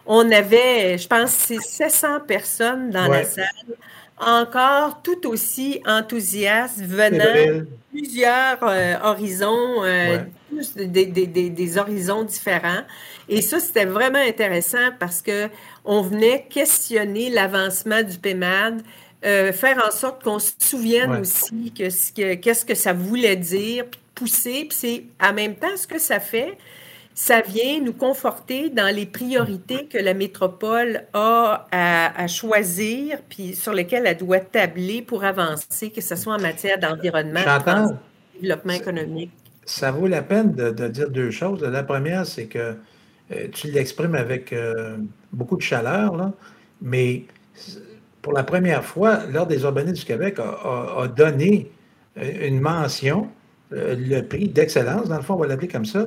on 0.07 0.31
avait, 0.31 0.99
je 0.99 1.09
pense, 1.09 1.31
700 1.31 2.21
personnes 2.27 2.91
dans 2.91 3.09
la 3.09 3.25
salle 3.25 3.47
encore 4.19 5.03
tout 5.03 5.27
aussi 5.29 5.81
enthousiastes 5.87 6.81
venant 6.81 7.25
de 7.25 7.67
plusieurs 7.91 8.59
euh, 8.63 8.95
horizons, 9.03 9.83
euh, 9.83 10.19
des, 10.77 11.79
horizons 11.79 12.25
différents. 12.25 12.83
Et 13.29 13.41
ça, 13.41 13.59
c'était 13.59 13.85
vraiment 13.85 14.19
intéressant 14.19 14.91
parce 14.99 15.23
que 15.23 15.49
on 15.85 16.03
venait 16.03 16.47
questionner 16.49 17.31
l'avancement 17.31 18.03
du 18.03 18.19
PEMAD, 18.19 18.83
euh, 19.25 19.53
faire 19.53 19.83
en 19.87 19.91
sorte 19.91 20.23
qu'on 20.23 20.39
se 20.39 20.53
souvienne 20.59 21.17
aussi 21.17 21.73
que 21.77 22.35
qu'est-ce 22.35 22.65
que 22.65 22.75
ça 22.75 22.93
voulait 22.93 23.37
dire, 23.37 23.85
pousser, 24.15 24.67
puis 24.69 24.79
c'est 24.79 25.05
en 25.21 25.33
même 25.33 25.57
temps 25.57 25.77
ce 25.77 25.87
que 25.87 25.99
ça 25.99 26.21
fait, 26.21 26.57
ça 27.15 27.41
vient 27.43 27.81
nous 27.81 27.93
conforter 27.93 28.71
dans 28.71 28.95
les 28.95 29.07
priorités 29.07 29.87
que 29.87 29.99
la 29.99 30.15
métropole 30.15 31.05
a 31.13 31.69
à, 31.71 32.27
choisir, 32.27 33.19
puis 33.29 33.55
sur 33.55 33.73
lesquelles 33.73 34.07
elle 34.07 34.17
doit 34.17 34.41
tabler 34.41 35.01
pour 35.01 35.23
avancer, 35.23 35.91
que 35.91 36.01
ce 36.01 36.17
soit 36.17 36.35
en 36.35 36.41
matière 36.41 36.79
d'environnement. 36.79 37.41
développement 38.41 38.73
économique. 38.73 39.31
Ça 39.65 39.93
vaut 39.93 40.09
la 40.09 40.23
peine 40.23 40.53
de, 40.55 40.89
dire 40.89 41.09
deux 41.09 41.31
choses. 41.31 41.63
La 41.63 41.85
première, 41.85 42.27
c'est 42.27 42.47
que 42.47 42.75
euh, 43.31 43.49
tu 43.53 43.71
l'exprimes 43.71 44.17
avec 44.17 44.53
euh, 44.53 44.97
beaucoup 45.33 45.57
de 45.57 45.63
chaleur, 45.63 46.17
là, 46.17 46.33
mais 46.83 47.25
pour 48.23 48.33
la 48.33 48.43
première 48.43 48.85
fois, 48.85 49.21
l'Ordre 49.33 49.53
des 49.53 49.63
urbanistes 49.63 50.01
du 50.01 50.05
Québec 50.05 50.39
a, 50.41 51.07
donné 51.07 51.71
euh, 52.19 52.49
une 52.49 52.61
mention, 52.61 53.29
le 53.71 54.21
prix 54.23 54.49
d'excellence, 54.49 55.09
dans 55.09 55.17
le 55.17 55.23
fond, 55.23 55.35
on 55.35 55.39
va 55.39 55.47
l'appeler 55.47 55.69
comme 55.69 55.87
ça, 55.87 56.07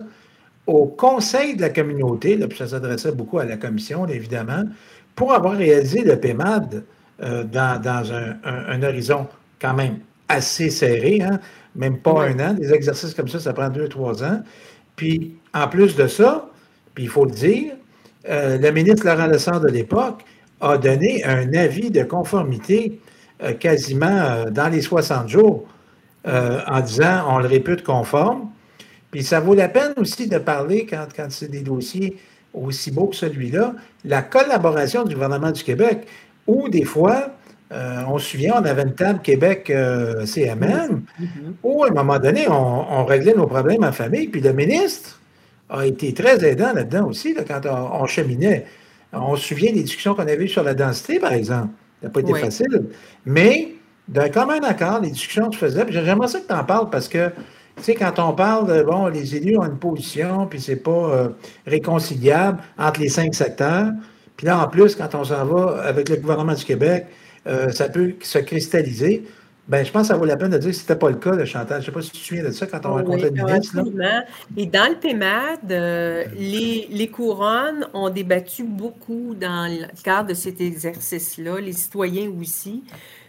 au 0.67 0.85
Conseil 0.85 1.55
de 1.55 1.61
la 1.61 1.69
communauté, 1.69 2.35
là, 2.35 2.47
puis 2.47 2.57
ça 2.57 2.67
s'adressait 2.67 3.11
beaucoup 3.11 3.39
à 3.39 3.45
la 3.45 3.57
commission, 3.57 4.05
évidemment, 4.07 4.63
pour 5.15 5.33
avoir 5.33 5.57
réalisé 5.57 6.01
le 6.01 6.19
PEMAD 6.19 6.83
dans, 7.19 8.13
un, 8.13 8.83
horizon 8.83 9.27
quand 9.59 9.73
même 9.73 9.99
assez 10.29 10.69
serré, 10.69 11.21
hein, 11.21 11.39
même 11.75 11.97
pas 11.97 12.27
un 12.27 12.39
an. 12.39 12.53
Des 12.53 12.73
exercices 12.73 13.13
comme 13.15 13.27
ça, 13.27 13.39
ça 13.39 13.53
prend 13.53 13.69
deux, 13.69 13.87
trois 13.87 14.23
ans. 14.23 14.43
Puis, 14.95 15.35
en 15.53 15.67
plus 15.67 15.95
de 15.95 16.05
ça, 16.07 16.49
puis 16.93 17.05
il 17.05 17.09
faut 17.09 17.25
le 17.25 17.31
dire, 17.31 17.73
euh, 18.29 18.57
le 18.57 18.71
ministre 18.71 19.05
Laurent 19.05 19.27
Lessard 19.27 19.61
de 19.61 19.67
l'époque 19.67 20.23
a 20.59 20.77
donné 20.77 21.23
un 21.23 21.53
avis 21.53 21.91
de 21.91 22.03
conformité 22.03 22.99
euh, 23.43 23.53
quasiment 23.53 24.07
euh, 24.07 24.49
dans 24.49 24.67
les 24.69 24.81
60 24.81 25.29
jours 25.29 25.65
en 26.25 26.81
disant 26.81 27.23
on 27.29 27.39
le 27.39 27.47
répute 27.47 27.83
conforme. 27.83 28.49
Puis 29.11 29.23
ça 29.23 29.39
vaut 29.39 29.55
la 29.55 29.69
peine 29.69 29.93
aussi 29.97 30.27
de 30.27 30.37
parler, 30.37 30.85
quand, 30.85 31.07
quand 31.15 31.27
c'est 31.29 31.49
des 31.49 31.61
dossiers 31.61 32.17
aussi 32.53 32.91
beaux 32.91 33.07
que 33.07 33.15
celui-là, 33.15 33.73
la 34.03 34.21
collaboration 34.21 35.03
du 35.03 35.13
gouvernement 35.13 35.51
du 35.51 35.63
Québec, 35.63 36.07
où 36.47 36.69
des 36.69 36.83
fois, 36.83 37.31
on 37.71 38.17
se 38.17 38.31
souvient, 38.31 38.61
on 38.61 38.65
avait 38.65 38.83
une 38.83 38.95
table 38.95 39.19
Québec-CMM, 39.21 41.01
mm-hmm. 41.21 41.25
où 41.63 41.83
à 41.83 41.89
un 41.89 41.93
moment 41.93 42.17
donné, 42.19 42.47
on, 42.47 42.53
on, 42.53 43.05
réglait 43.05 43.33
nos 43.33 43.47
problèmes 43.47 43.83
en 43.83 43.91
famille, 43.91 44.27
puis 44.27 44.41
le 44.41 44.53
ministre 44.53 45.19
a 45.69 45.85
été 45.85 46.13
très 46.13 46.43
aidant 46.45 46.73
là-dedans 46.73 47.07
aussi, 47.07 47.35
quand 47.47 47.61
on, 47.65 48.05
cheminait. 48.05 48.65
On 49.13 49.35
se 49.35 49.49
souvient 49.49 49.71
des 49.71 49.83
discussions 49.83 50.15
qu'on 50.15 50.23
avait 50.23 50.43
eues 50.43 50.49
sur 50.49 50.63
la 50.63 50.73
densité, 50.73 51.19
par 51.19 51.33
exemple. 51.33 51.69
Ça 52.01 52.07
n'a 52.07 52.09
pas 52.09 52.19
été 52.19 52.33
facile. 52.35 52.85
Mais 53.25 53.73
d'un 54.07 54.29
commun 54.29 54.61
accord, 54.63 55.01
les 55.01 55.11
discussions 55.11 55.51
se 55.51 55.57
faisaient. 55.57 55.85
J'aimerais 55.89 56.27
ça 56.27 56.39
que 56.39 56.47
tu 56.47 56.53
en 56.53 56.63
parles 56.63 56.89
parce 56.89 57.07
que, 57.07 57.31
tu 57.77 57.83
sais, 57.83 57.95
quand 57.95 58.19
on 58.19 58.33
parle 58.33 58.67
de, 58.67 58.83
bon, 58.83 59.07
les 59.07 59.35
élus 59.35 59.57
ont 59.57 59.65
une 59.65 59.77
position, 59.77 60.47
puis 60.47 60.59
c'est 60.59 60.77
pas 60.77 60.91
euh, 60.91 61.29
réconciliable 61.65 62.59
entre 62.77 62.99
les 62.99 63.09
cinq 63.09 63.35
secteurs. 63.35 63.91
Puis 64.35 64.47
là, 64.47 64.59
en 64.59 64.67
plus, 64.67 64.95
quand 64.95 65.13
on 65.15 65.23
s'en 65.23 65.45
va 65.45 65.81
avec 65.83 66.09
le 66.09 66.17
gouvernement 66.17 66.53
du 66.53 66.65
Québec, 66.65 67.07
euh, 67.47 67.69
ça 67.69 67.89
peut 67.89 68.15
se 68.21 68.39
cristalliser. 68.39 69.23
Ben, 69.67 69.85
je 69.85 69.91
pense 69.91 70.03
que 70.03 70.07
ça 70.13 70.17
vaut 70.17 70.25
la 70.25 70.37
peine 70.37 70.51
de 70.51 70.57
dire 70.57 70.69
que 70.69 70.75
ce 70.75 70.81
n'était 70.81 70.95
pas 70.95 71.09
le 71.09 71.17
cas, 71.17 71.35
de 71.35 71.43
Chantal. 71.43 71.81
Je 71.81 71.81
ne 71.81 71.85
sais 71.85 71.91
pas 71.91 72.01
si 72.01 72.11
tu 72.11 72.19
te 72.19 72.25
souviens 72.25 72.43
de 72.43 72.51
ça 72.51 72.67
quand 72.67 72.85
on 72.85 72.93
racontait 72.93 73.29
le 73.29 73.43
ministre. 73.43 73.77
Et 74.55 74.65
dans 74.65 74.89
le 74.89 74.95
PEMAD, 74.95 75.71
euh, 75.71 76.23
les, 76.37 76.87
les, 76.89 77.07
couronnes 77.09 77.85
ont 77.93 78.09
débattu 78.09 78.63
beaucoup 78.63 79.35
dans 79.37 79.69
le 79.69 79.87
cadre 80.03 80.29
de 80.29 80.33
cet 80.33 80.61
exercice-là, 80.61 81.59
les 81.59 81.73
citoyens 81.73 82.31
aussi, 82.39 82.83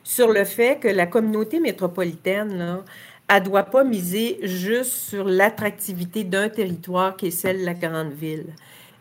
sur 0.05 0.33
le 0.33 0.45
fait 0.45 0.79
que 0.79 0.87
la 0.87 1.07
communauté 1.07 1.59
métropolitaine, 1.59 2.57
là, 2.57 2.85
elle 3.29 3.43
ne 3.43 3.49
doit 3.49 3.65
pas 3.65 3.85
miser 3.85 4.39
juste 4.43 4.93
sur 4.93 5.25
l'attractivité 5.25 6.25
d'un 6.25 6.49
territoire 6.49 7.17
qui 7.17 7.27
est 7.27 7.31
celle 7.31 7.61
de 7.61 7.67
la 7.67 7.75
grande 7.75 8.13
ville. 8.13 8.47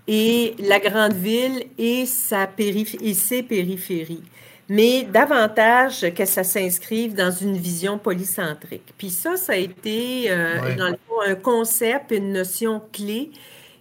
Et 0.08 0.56
la 0.60 0.80
grande 0.80 1.14
ville 1.14 1.66
et, 1.78 2.06
sa 2.06 2.50
et 2.58 3.14
ses 3.14 3.44
périphéries 3.44 4.24
mais 4.70 5.04
davantage 5.04 6.06
que 6.14 6.26
ça 6.26 6.44
s'inscrive 6.44 7.14
dans 7.16 7.32
une 7.32 7.58
vision 7.58 7.98
polycentrique. 7.98 8.94
Puis 8.98 9.10
ça, 9.10 9.38
ça 9.38 9.54
a 9.54 9.56
été, 9.56 10.26
euh, 10.30 10.76
dans 10.76 10.90
le 10.90 10.98
fond, 11.08 11.22
un 11.26 11.36
concept, 11.36 12.12
une 12.12 12.34
notion 12.34 12.82
clé 12.92 13.32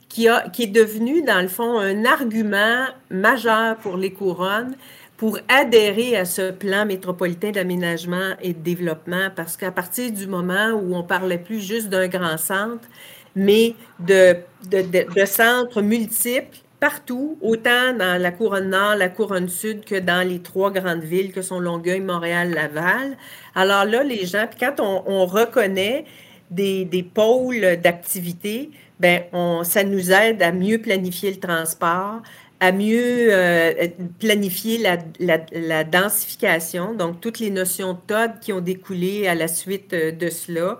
qui, 0.09 0.29
a, 0.29 0.49
qui 0.49 0.65
est 0.65 0.69
devenu, 0.69 1.23
dans 1.23 1.41
le 1.41 1.49
fond, 1.49 1.79
un 1.79 2.05
argument 2.05 2.87
majeur 3.11 3.77
pour 3.79 3.97
les 3.97 4.13
couronnes 4.13 4.77
pour 5.17 5.39
adhérer 5.49 6.17
à 6.17 6.25
ce 6.25 6.51
plan 6.51 6.85
métropolitain 6.85 7.51
d'aménagement 7.51 8.35
et 8.43 8.53
de 8.53 8.59
développement, 8.59 9.31
parce 9.35 9.57
qu'à 9.57 9.71
partir 9.71 10.13
du 10.13 10.27
moment 10.27 10.73
où 10.73 10.95
on 10.95 11.03
parlait 11.03 11.39
plus 11.39 11.61
juste 11.61 11.89
d'un 11.89 12.09
grand 12.09 12.37
centre, 12.37 12.87
mais 13.35 13.75
de, 14.01 14.37
de, 14.71 14.83
de, 14.83 15.25
centres 15.25 15.83
multiples 15.83 16.59
partout, 16.81 17.39
autant 17.41 17.95
dans 17.99 18.21
la 18.21 18.31
couronne 18.31 18.71
nord, 18.71 18.97
la 18.97 19.09
couronne 19.09 19.49
sud 19.49 19.85
que 19.85 19.99
dans 19.99 20.27
les 20.27 20.41
trois 20.41 20.71
grandes 20.71 21.05
villes 21.05 21.33
que 21.33 21.43
sont 21.43 21.61
Longueuil, 21.61 22.01
Montréal, 22.01 22.51
Laval. 22.51 23.17
Alors 23.55 23.85
là, 23.85 24.03
les 24.03 24.27
gens, 24.27 24.47
puis 24.49 24.59
quand 24.61 24.81
on, 24.81 25.27
reconnaît 25.27 26.05
des, 26.51 26.85
des 26.85 27.03
pôles 27.03 27.77
d'activité, 27.83 28.71
ben 29.01 29.23
on, 29.33 29.65
ça 29.65 29.85
nous 29.85 30.13
aide 30.13 30.43
à 30.43 30.53
mieux 30.53 30.79
planifier 30.79 31.31
le 31.31 31.41
transport, 31.41 32.23
à 32.61 32.73
mieux 32.73 33.29
euh, 33.31 33.89
planifier 34.19 34.79
la, 34.79 34.99
la, 35.21 35.39
la, 35.53 35.85
densification, 35.85 36.95
donc 36.95 37.21
toutes 37.21 37.39
les 37.39 37.51
notions 37.51 37.93
de 37.93 37.99
TOD 38.07 38.41
qui 38.41 38.53
ont 38.53 38.61
découlé 38.61 39.29
à 39.29 39.35
la 39.35 39.47
suite 39.47 39.93
euh, 39.93 40.11
de 40.11 40.31
cela 40.31 40.79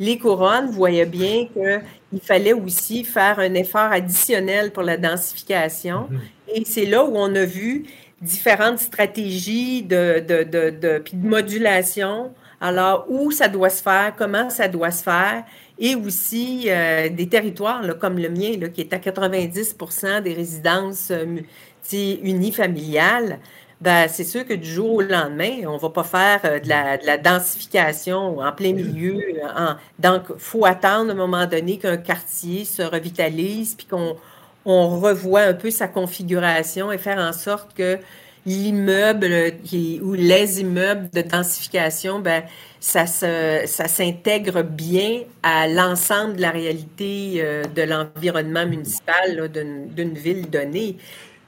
les 0.00 0.18
couronnes 0.18 0.70
voyaient 0.70 1.06
bien 1.06 1.46
qu'il 1.46 2.20
fallait 2.20 2.52
aussi 2.52 3.04
faire 3.04 3.38
un 3.38 3.54
effort 3.54 3.92
additionnel 3.92 4.72
pour 4.72 4.82
la 4.82 4.96
densification. 4.96 6.08
Mhm. 6.10 6.20
Et 6.54 6.64
c'est 6.64 6.86
là 6.86 7.04
où 7.04 7.16
on 7.16 7.34
a 7.34 7.44
vu 7.44 7.84
différentes 8.20 8.78
stratégies 8.78 9.82
de, 9.82 10.20
de, 10.26 10.42
de, 10.44 10.70
de, 10.70 11.02
modulation. 11.14 12.32
Alors, 12.60 13.06
où 13.08 13.30
ça 13.30 13.48
doit 13.48 13.70
se 13.70 13.82
faire, 13.82 14.14
comment 14.16 14.50
ça 14.50 14.68
doit 14.68 14.90
se 14.90 15.02
faire, 15.02 15.44
et 15.78 15.94
aussi 15.94 16.66
euh, 16.68 17.08
des 17.08 17.28
territoires 17.28 17.82
comme 17.98 18.18
le 18.18 18.28
mien, 18.28 18.52
qui 18.72 18.80
est 18.80 18.92
à 18.92 18.98
90 18.98 19.76
des 20.22 20.34
résidences 20.34 21.10
euh, 21.10 21.40
unifamiliales. 21.92 23.38
Ben, 23.80 24.08
c'est 24.08 24.24
sûr 24.24 24.46
que 24.46 24.54
du 24.54 24.70
jour 24.70 24.94
au 24.94 25.02
lendemain, 25.02 25.66
on 25.66 25.74
ne 25.74 25.78
va 25.78 25.90
pas 25.90 26.04
faire 26.04 26.40
euh, 26.44 26.60
de, 26.60 26.68
la, 26.68 27.18
densification 27.18 28.38
en 28.38 28.52
plein 28.52 28.72
milieu. 28.72 29.20
donc, 29.98 30.22
il 30.30 30.38
faut 30.38 30.64
attendre 30.64 31.10
à 31.10 31.12
un 31.12 31.16
moment 31.16 31.46
donné 31.46 31.78
qu'un 31.78 31.96
quartier 31.96 32.64
se 32.64 32.82
revitalise, 32.82 33.74
puis 33.74 33.86
qu'on 33.86 34.16
on 34.64 35.00
revoit 35.00 35.42
un 35.42 35.54
peu 35.54 35.70
sa 35.70 35.88
configuration 35.88 36.92
et 36.92 36.98
faire 36.98 37.18
en 37.18 37.32
sorte 37.32 37.74
que 37.74 37.98
l'immeuble 38.46 39.52
ou 40.02 40.14
les 40.14 40.60
immeubles 40.60 41.08
de 41.10 41.22
densification, 41.22 42.20
ben, 42.20 42.42
ça, 42.80 43.06
ça 43.06 43.88
s'intègre 43.88 44.62
bien 44.62 45.22
à 45.42 45.66
l'ensemble 45.66 46.36
de 46.36 46.42
la 46.42 46.50
réalité 46.50 47.36
euh, 47.36 47.62
de 47.64 47.82
l'environnement 47.82 48.66
municipal 48.66 49.48
d'une 49.50 50.14
ville 50.14 50.50
donnée. 50.50 50.96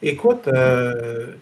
Écoute, 0.03 0.49
euh, 0.49 1.33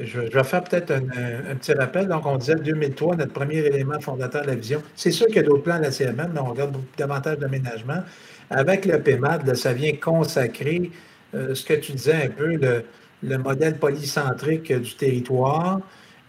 je, 0.00 0.20
vais 0.20 0.44
faire 0.44 0.64
peut-être 0.64 0.90
un, 0.90 1.54
petit 1.54 1.72
rappel. 1.72 2.08
Donc, 2.08 2.26
on 2.26 2.36
disait 2.36 2.56
2003, 2.56 3.16
notre 3.16 3.32
premier 3.32 3.58
élément 3.58 4.00
fondateur 4.00 4.42
de 4.42 4.48
la 4.48 4.54
vision. 4.54 4.82
C'est 4.94 5.10
sûr 5.10 5.26
qu'il 5.26 5.36
y 5.36 5.40
a 5.40 5.42
d'autres 5.42 5.62
plans 5.62 5.78
de 5.78 5.84
la 5.84 5.90
CMM, 5.90 6.30
mais 6.32 6.40
on 6.40 6.50
regarde 6.50 6.76
davantage 6.98 7.38
d'aménagement. 7.38 8.02
Avec 8.50 8.84
le 8.84 9.00
PEMAD, 9.02 9.54
ça 9.54 9.72
vient 9.72 9.92
consacrer 9.96 10.90
euh, 11.34 11.54
ce 11.54 11.64
que 11.64 11.74
tu 11.74 11.92
disais 11.92 12.14
un 12.26 12.28
peu, 12.28 12.56
le, 12.56 12.84
modèle 13.22 13.78
polycentrique 13.78 14.72
du 14.72 14.94
territoire, 14.94 15.80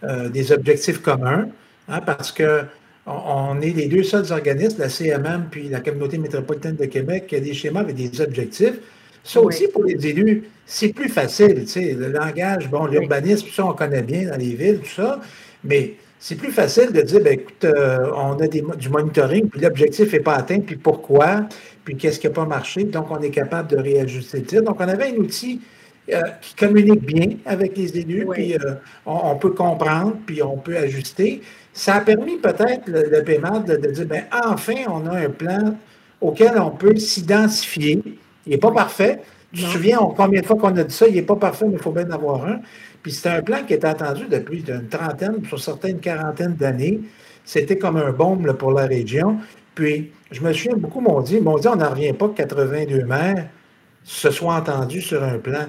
euh, 0.04 0.28
des 0.28 0.52
objectifs 0.52 1.02
communs, 1.02 1.48
hein, 1.88 2.00
parce 2.00 2.32
que 2.32 2.62
on, 3.06 3.60
est 3.60 3.70
les 3.70 3.86
deux 3.86 4.02
seuls 4.02 4.30
organismes, 4.32 4.80
la 4.80 4.88
CMM 4.88 5.48
puis 5.50 5.68
la 5.68 5.80
Communauté 5.80 6.18
métropolitaine 6.18 6.76
de 6.76 6.84
Québec, 6.84 7.26
qui 7.26 7.36
a 7.36 7.40
des 7.40 7.54
schémas 7.54 7.80
avec 7.80 7.96
des 7.96 8.20
objectifs. 8.20 8.78
Ça 9.24 9.40
aussi, 9.40 9.68
pour 9.68 9.84
les 9.84 10.06
élus, 10.06 10.44
c'est 10.66 10.92
plus 10.92 11.08
facile. 11.08 11.64
Tu 11.64 11.66
sais, 11.66 11.94
le 11.94 12.08
langage, 12.08 12.68
bon, 12.68 12.86
l'urbanisme, 12.86 13.48
ça, 13.52 13.64
on 13.64 13.72
connaît 13.72 14.02
bien 14.02 14.28
dans 14.28 14.36
les 14.36 14.54
villes, 14.54 14.80
tout 14.80 15.02
ça. 15.02 15.20
Mais 15.64 15.94
c'est 16.20 16.34
plus 16.34 16.52
facile 16.52 16.92
de 16.92 17.00
dire, 17.00 17.20
ben, 17.22 17.34
écoute, 17.34 17.64
euh, 17.64 18.10
on 18.14 18.38
a 18.40 18.46
du 18.46 18.88
monitoring, 18.88 19.48
puis 19.48 19.60
l'objectif 19.60 20.12
n'est 20.12 20.20
pas 20.20 20.34
atteint, 20.34 20.60
puis 20.60 20.76
pourquoi, 20.76 21.48
puis 21.84 21.96
qu'est-ce 21.96 22.20
qui 22.20 22.26
n'a 22.26 22.32
pas 22.32 22.46
marché. 22.46 22.84
Donc, 22.84 23.10
on 23.10 23.20
est 23.20 23.30
capable 23.30 23.70
de 23.70 23.76
réajuster 23.76 24.38
le 24.38 24.44
tir. 24.44 24.62
Donc, 24.62 24.76
on 24.80 24.88
avait 24.88 25.08
un 25.08 25.16
outil 25.16 25.60
euh, 26.12 26.22
qui 26.40 26.54
communique 26.54 27.04
bien 27.04 27.36
avec 27.46 27.76
les 27.76 27.98
élus, 27.98 28.26
puis 28.30 28.54
euh, 28.54 28.74
on, 29.06 29.36
peut 29.36 29.50
comprendre, 29.50 30.16
puis 30.26 30.42
on 30.42 30.56
peut 30.56 30.76
ajuster. 30.76 31.42
Ça 31.72 31.96
a 31.96 32.00
permis 32.00 32.36
peut-être 32.36 32.86
le, 32.86 33.22
paiement 33.22 33.60
de, 33.60 33.76
de, 33.76 33.90
dire, 33.90 34.06
ben, 34.06 34.24
enfin, 34.44 34.84
on 34.88 35.06
a 35.06 35.18
un 35.18 35.30
plan 35.30 35.76
auquel 36.20 36.58
on 36.58 36.70
peut 36.70 36.96
s'identifier 36.96 38.02
il 38.48 38.52
n'est 38.52 38.58
pas 38.58 38.72
parfait. 38.72 39.20
Tu 39.52 39.62
te 39.62 39.68
souviens 39.68 39.98
combien 40.16 40.40
de 40.40 40.46
fois 40.46 40.56
qu'on 40.56 40.74
a 40.76 40.82
dit 40.82 40.94
ça? 40.94 41.06
Il 41.06 41.14
n'est 41.14 41.22
pas 41.22 41.36
parfait, 41.36 41.66
mais 41.66 41.74
il 41.74 41.82
faut 41.82 41.92
bien 41.92 42.08
en 42.08 42.12
avoir 42.12 42.46
un. 42.46 42.60
Puis 43.02 43.12
c'était 43.12 43.28
un 43.28 43.42
plan 43.42 43.58
qui 43.66 43.74
était 43.74 43.86
attendu 43.86 44.24
depuis 44.28 44.64
une 44.66 44.88
trentaine, 44.88 45.44
sur 45.46 45.60
certaines 45.60 46.00
quarantaines 46.00 46.54
d'années. 46.54 47.00
C'était 47.44 47.76
comme 47.76 47.98
un 47.98 48.10
baume 48.10 48.54
pour 48.54 48.72
la 48.72 48.86
région. 48.86 49.36
Puis, 49.74 50.12
je 50.30 50.40
me 50.40 50.52
souviens, 50.52 50.76
beaucoup 50.76 51.00
m'ont 51.00 51.20
dit, 51.20 51.40
m'ont 51.40 51.58
dit, 51.58 51.68
on 51.68 51.76
n'en 51.76 51.90
revient 51.90 52.12
pas 52.14 52.28
que 52.28 52.36
82 52.36 53.04
maires 53.04 53.48
se 54.02 54.30
soient 54.30 54.54
entendus 54.54 55.02
sur 55.02 55.22
un 55.22 55.38
plan. 55.38 55.66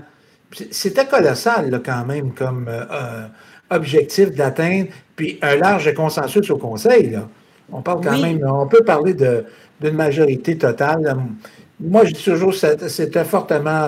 C'était 0.71 1.05
colossal, 1.05 1.81
quand 1.85 2.05
même, 2.05 2.33
comme 2.33 2.67
euh, 2.67 2.83
euh, 2.91 3.27
objectif 3.69 4.31
d'atteindre, 4.31 4.87
puis 5.15 5.37
un 5.41 5.55
large 5.55 5.93
consensus 5.93 6.49
au 6.49 6.57
Conseil. 6.57 7.11
Là. 7.11 7.27
On 7.71 7.81
parle 7.81 8.03
quand 8.03 8.17
même, 8.17 8.43
on 8.47 8.67
peut 8.67 8.83
parler 8.83 9.13
d'une 9.13 9.93
majorité 9.93 10.57
totale. 10.57 11.17
Moi, 11.79 12.05
je 12.05 12.13
dis 12.13 12.23
toujours 12.23 12.51
que 12.51 12.87
c'était 12.87 13.23
fortement 13.23 13.87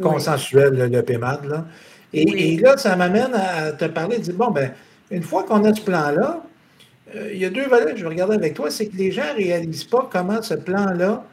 consensuel, 0.00 0.88
le 0.92 1.02
PMAD. 1.02 1.64
Et, 2.12 2.56
là, 2.58 2.76
ça 2.76 2.94
m'amène 2.94 3.34
à 3.34 3.72
te 3.72 3.86
parler, 3.86 4.18
de 4.18 4.22
dire, 4.22 4.34
bon, 4.34 4.52
ben, 4.52 4.70
une 5.10 5.24
fois 5.24 5.42
qu'on 5.42 5.64
a 5.64 5.74
ce 5.74 5.80
plan-là, 5.80 6.44
il 7.32 7.38
y 7.38 7.44
a 7.44 7.50
deux 7.50 7.66
volets 7.66 7.92
que 7.92 7.98
je 7.98 8.04
vais 8.04 8.10
regarder 8.10 8.36
avec 8.36 8.54
toi, 8.54 8.70
c'est 8.70 8.86
que 8.86 8.96
les 8.96 9.10
gens 9.10 9.32
ne 9.32 9.38
réalisent 9.38 9.84
pas 9.84 10.08
comment 10.10 10.40
ce 10.42 10.54
plan-là 10.54 11.24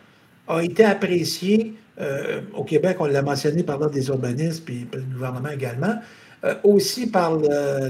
a 0.47 0.61
été 0.61 0.83
apprécié 0.83 1.73
euh, 2.01 2.41
au 2.55 2.63
Québec, 2.63 2.97
on 2.99 3.05
l'a 3.05 3.21
mentionné 3.21 3.63
par 3.63 3.77
l'ordre 3.77 3.93
des 3.93 4.07
urbanistes, 4.07 4.65
puis 4.65 4.87
le 4.93 5.01
gouvernement 5.01 5.49
également, 5.49 5.95
euh, 6.43 6.55
aussi 6.63 7.07
par 7.07 7.37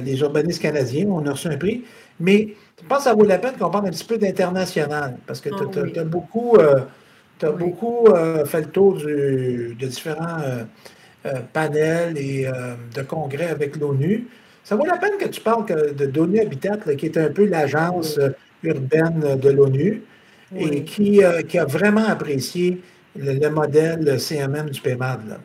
les 0.03 0.19
urbanistes 0.19 0.61
canadiens, 0.61 1.07
on 1.07 1.25
a 1.25 1.31
reçu 1.31 1.47
un 1.47 1.57
prix. 1.57 1.83
Mais 2.19 2.49
je 2.81 2.87
pense 2.87 2.99
que 2.99 3.03
ça 3.05 3.13
vaut 3.13 3.25
la 3.25 3.37
peine 3.37 3.53
qu'on 3.57 3.69
parle 3.69 3.87
un 3.87 3.91
petit 3.91 4.03
peu 4.03 4.17
d'international, 4.17 5.17
parce 5.25 5.39
que 5.39 5.49
tu 5.49 5.99
as, 5.99 6.03
beaucoup, 6.03 6.57
as 6.57 7.51
beaucoup 7.51 8.07
euh, 8.07 8.45
fait 8.45 8.61
le 8.61 8.67
tour 8.67 8.95
de 8.97 9.73
différents 9.79 10.41
panels 11.53 12.17
et 12.17 12.49
de 12.93 13.01
congrès 13.03 13.47
avec 13.47 13.77
l'ONU. 13.77 14.27
Ça 14.65 14.75
vaut 14.75 14.85
la 14.85 14.97
peine 14.97 15.17
que 15.17 15.27
tu 15.27 15.39
parles 15.39 15.65
de 15.65 16.11
l'ONU 16.13 16.39
Habitat, 16.39 16.77
qui 16.97 17.05
est 17.05 17.17
un 17.17 17.29
peu 17.29 17.45
l'agence 17.45 18.19
urbaine 18.63 19.37
de 19.37 19.49
l'ONU, 19.49 20.03
et 20.57 20.83
qui, 20.83 21.21
qui, 21.47 21.57
a 21.57 21.65
vraiment 21.65 22.05
apprécié 22.05 22.81
le, 23.15 23.49
modèle 23.49 24.19
CMM 24.19 24.69
du 24.69 24.81
PMAD. 24.81 25.39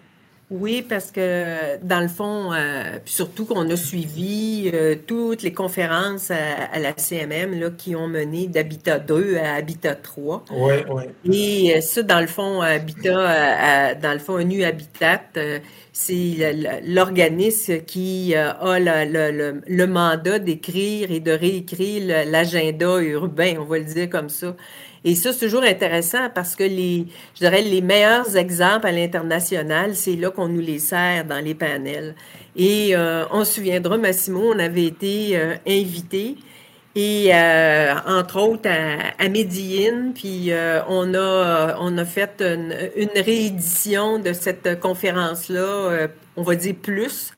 Oui, 0.51 0.83
parce 0.89 1.11
que 1.11 1.77
dans 1.83 2.01
le 2.01 2.09
fond, 2.09 2.55
euh, 2.55 2.99
surtout 3.05 3.45
qu'on 3.45 3.69
a 3.69 3.77
suivi 3.77 4.71
euh, 4.73 4.95
toutes 5.07 5.43
les 5.43 5.53
conférences 5.53 6.31
à, 6.31 6.79
la 6.79 6.97
CMM 6.97 7.61
là, 7.61 7.69
qui 7.69 7.95
ont 7.95 8.09
mené 8.09 8.47
d'Habitat 8.47 8.99
2 8.99 9.37
à 9.37 9.57
Habitat 9.57 9.97
3. 9.97 10.47
Oui, 10.51 10.75
oui. 10.89 11.67
Et 11.67 11.77
euh, 11.77 11.81
ça, 11.83 12.03
dans 12.03 12.21
le 12.21 12.27
fond, 12.27 12.63
Habitat, 12.63 13.95
dans 13.97 14.13
le 14.15 14.19
fond, 14.19 14.43
nu 14.43 14.65
Habitat, 14.65 15.21
c'est 15.93 16.81
l'organisme 16.87 17.81
qui 17.81 18.35
a 18.35 18.79
le, 18.79 19.61
le 19.67 19.87
mandat 19.87 20.39
d'écrire 20.39 21.11
et 21.11 21.21
de 21.21 21.33
réécrire 21.33 22.25
l'agenda 22.27 23.01
urbain, 23.01 23.57
on 23.59 23.65
va 23.65 23.79
le 23.79 23.85
dire 23.85 24.09
comme 24.09 24.31
ça. 24.31 24.57
Et 25.09 25.15
ça, 25.15 25.33
c'est 25.33 25.47
toujours 25.47 25.63
intéressant 25.63 26.29
parce 26.35 26.55
que 26.55 26.65
les, 26.65 27.07
je 27.35 27.39
dirais, 27.39 27.63
les 27.63 27.81
meilleurs 27.81 28.37
exemples 28.37 28.89
à 28.89 28.93
l'international, 28.93 29.97
c'est 29.97 30.17
là 30.17 30.31
qu'on 30.31 30.49
nous 30.49 30.61
les 30.61 30.79
sert 30.79 31.25
dans 31.25 31.43
les 31.43 31.55
panels. 31.55 32.15
Et 32.55 32.95
euh, 32.95 33.25
on 33.31 33.43
se 33.43 33.55
souviendra, 33.55 33.97
Massimo, 33.97 34.53
on 34.55 34.59
avait 34.59 34.85
été 34.85 35.31
euh, 35.33 35.55
invité 35.67 36.37
et 36.95 37.31
euh, 37.33 37.95
entre 38.07 38.39
autres 38.39 38.69
à, 38.69 39.25
à 39.25 39.31
puis 40.15 40.51
on 40.89 41.15
a 41.15 41.77
on 41.81 41.97
a 41.97 42.05
fait 42.05 42.43
une, 42.43 42.75
une 42.97 43.23
réédition 43.23 44.19
de 44.19 44.35
cette 44.35 44.79
conférence-là, 44.79 46.09
on 46.37 46.43
va 46.43 46.55
dire 46.55 46.75
plus, 46.83 47.33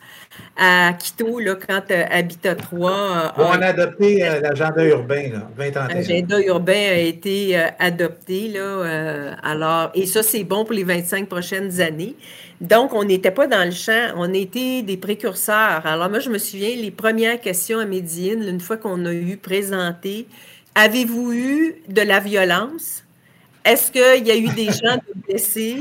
à 0.57 0.93
Quito, 0.93 1.39
là, 1.39 1.55
quand 1.55 1.91
euh, 1.91 2.05
Habitat 2.11 2.55
3. 2.55 2.91
Euh, 2.91 3.29
on 3.39 3.63
a 3.63 3.67
adopté 3.67 4.25
euh, 4.25 4.41
l'agenda 4.41 4.85
urbain, 4.85 5.31
là, 5.33 5.51
20 5.57 5.77
ans. 5.77 5.89
L'agenda 5.89 6.41
urbain 6.41 6.73
a 6.73 6.99
été 6.99 7.57
adopté, 7.79 8.49
là, 8.49 9.37
alors, 9.43 9.91
et 9.95 10.07
ça, 10.07 10.23
c'est 10.23 10.45
bon 10.45 10.65
pour 10.65 10.75
les 10.75 10.85
25 10.85 11.29
prochaines 11.29 11.81
années. 11.81 12.15
Donc, 12.61 12.93
on 12.93 13.05
n'était 13.05 13.31
pas 13.31 13.47
dans 13.47 13.65
le 13.65 13.71
champ, 13.71 14.13
on 14.17 14.33
était 14.35 14.83
des 14.83 14.99
précurseurs. 14.99 15.87
Alors, 15.87 16.11
moi, 16.11 16.19
je 16.19 16.29
me 16.29 16.39
souviens, 16.39 16.77
les 16.77 16.91
premières 16.91 17.41
questions 17.41 17.79
à 17.79 17.87
Médine, 17.87 18.45
une 18.47 18.61
fois 18.61 18.77
qu'on 18.77 19.07
a 19.07 19.13
eu 19.13 19.39
présenté, 19.39 20.27
avez-vous 20.75 21.33
eu 21.33 21.75
de 21.89 22.03
la 22.03 22.21
violence? 22.21 23.03
Est-ce 23.65 23.91
qu'il 23.91 24.27
y 24.27 24.31
a 24.31 24.37
eu 24.37 24.49
des 24.49 24.67
gens 24.67 24.99
blessés? 25.27 25.79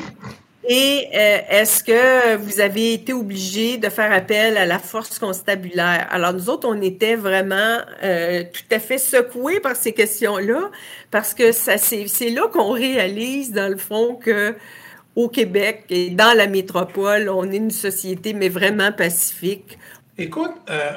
Et 0.71 1.07
euh, 1.15 1.39
est-ce 1.49 1.83
que 1.83 2.35
vous 2.35 2.59
avez 2.59 2.93
été 2.93 3.11
obligé 3.11 3.79
de 3.79 3.89
faire 3.89 4.13
appel 4.13 4.55
à 4.55 4.67
la 4.67 4.77
force 4.77 5.17
constabulaire? 5.17 6.05
Alors, 6.11 6.31
nous 6.31 6.47
autres, 6.47 6.67
on 6.69 6.79
était 6.79 7.15
vraiment 7.15 7.79
euh, 8.03 8.43
tout 8.43 8.75
à 8.75 8.77
fait 8.77 8.99
secoués 8.99 9.59
par 9.61 9.75
ces 9.75 9.93
questions-là, 9.93 10.69
parce 11.09 11.33
que 11.33 11.51
ça, 11.53 11.79
c'est, 11.79 12.29
là 12.29 12.47
qu'on 12.53 12.69
réalise, 12.69 13.51
dans 13.51 13.67
le 13.67 13.77
fond, 13.77 14.15
que 14.15 14.53
au 15.15 15.27
Québec 15.27 15.85
et 15.89 16.11
dans 16.11 16.37
la 16.37 16.45
métropole, 16.45 17.29
on 17.29 17.51
est 17.51 17.57
une 17.57 17.71
société, 17.71 18.33
mais 18.33 18.49
vraiment 18.49 18.91
pacifique. 18.91 19.79
Écoute, 20.19 20.53
euh, 20.69 20.91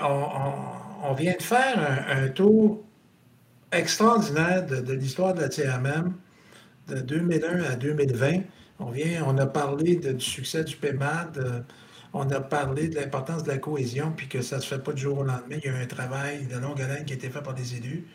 on, 1.02 1.14
vient 1.14 1.32
de 1.34 1.42
faire 1.42 2.04
un, 2.10 2.28
tour 2.28 2.82
extraordinaire 3.72 4.66
de, 4.66 4.82
de 4.82 4.92
l'histoire 4.92 5.32
de 5.32 5.40
la 5.40 5.48
TMM 5.48 6.12
de 6.88 6.96
2001 6.96 7.62
à 7.62 7.74
2020. 7.76 8.42
On 8.78 8.90
vient, 8.90 9.24
on 9.26 9.38
a 9.38 9.46
parlé 9.46 9.96
du 9.96 10.20
succès 10.20 10.64
du 10.64 10.76
PEMAD, 10.76 11.38
euh, 11.38 11.60
on 12.12 12.28
a 12.30 12.40
parlé 12.40 12.88
de 12.88 12.96
l'importance 12.96 13.44
de 13.44 13.48
la 13.48 13.58
cohésion, 13.58 14.12
puis 14.16 14.28
que 14.28 14.42
ça 14.42 14.56
ne 14.56 14.60
se 14.60 14.66
fait 14.66 14.82
pas 14.82 14.92
du 14.92 15.02
jour 15.02 15.18
au 15.18 15.24
lendemain. 15.24 15.56
Il 15.62 15.64
y 15.64 15.68
a 15.68 15.76
un 15.76 15.86
travail 15.86 16.46
de 16.46 16.58
longue 16.58 16.80
haleine 16.80 17.04
qui 17.04 17.12
a 17.12 17.16
été 17.16 17.30
fait 17.30 17.42
par 17.42 17.54
des 17.54 17.76
élus. 17.76 18.06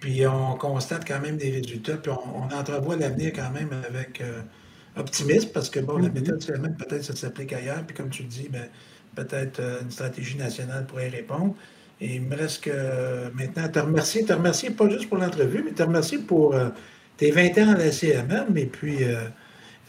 Puis 0.00 0.26
on 0.26 0.54
constate 0.54 1.06
quand 1.06 1.20
même 1.20 1.36
des 1.36 1.50
résultats, 1.50 1.96
puis 1.96 2.10
on, 2.12 2.54
entrevoit 2.54 2.96
l'avenir 2.96 3.32
quand 3.34 3.50
même 3.50 3.70
avec 3.88 4.20
euh, 4.20 4.42
optimisme, 4.96 5.50
parce 5.52 5.70
que 5.70 5.80
bon, 5.80 5.98
la 5.98 6.08
mm-hmm. 6.08 6.14
méthode 6.14 6.60
même 6.60 6.76
peut-être 6.76 7.04
ça 7.04 7.16
s'applique 7.16 7.52
ailleurs, 7.52 7.84
puis 7.84 7.96
comme 7.96 8.10
tu 8.10 8.22
le 8.22 8.28
dis, 8.28 8.48
ben, 8.48 8.68
peut-être 9.16 9.60
euh, 9.60 9.82
une 9.82 9.90
stratégie 9.90 10.36
nationale 10.36 10.86
pourrait 10.86 11.08
y 11.08 11.10
répondre. 11.10 11.54
Et 12.00 12.14
il 12.14 12.22
me 12.22 12.36
reste 12.36 12.62
que 12.62 13.28
maintenant 13.34 13.68
te 13.68 13.80
remercier, 13.80 14.24
te 14.24 14.32
remercier 14.32 14.70
pas 14.70 14.88
juste 14.88 15.08
pour 15.08 15.18
l'entrevue, 15.18 15.64
mais 15.64 15.72
te 15.72 15.82
remercier 15.82 16.18
pour 16.18 16.54
tes 17.16 17.32
20 17.32 17.58
ans 17.58 17.70
à 17.72 17.76
la 17.76 17.90
CMM, 17.90 18.56
et 18.56 18.66
puis 18.66 18.98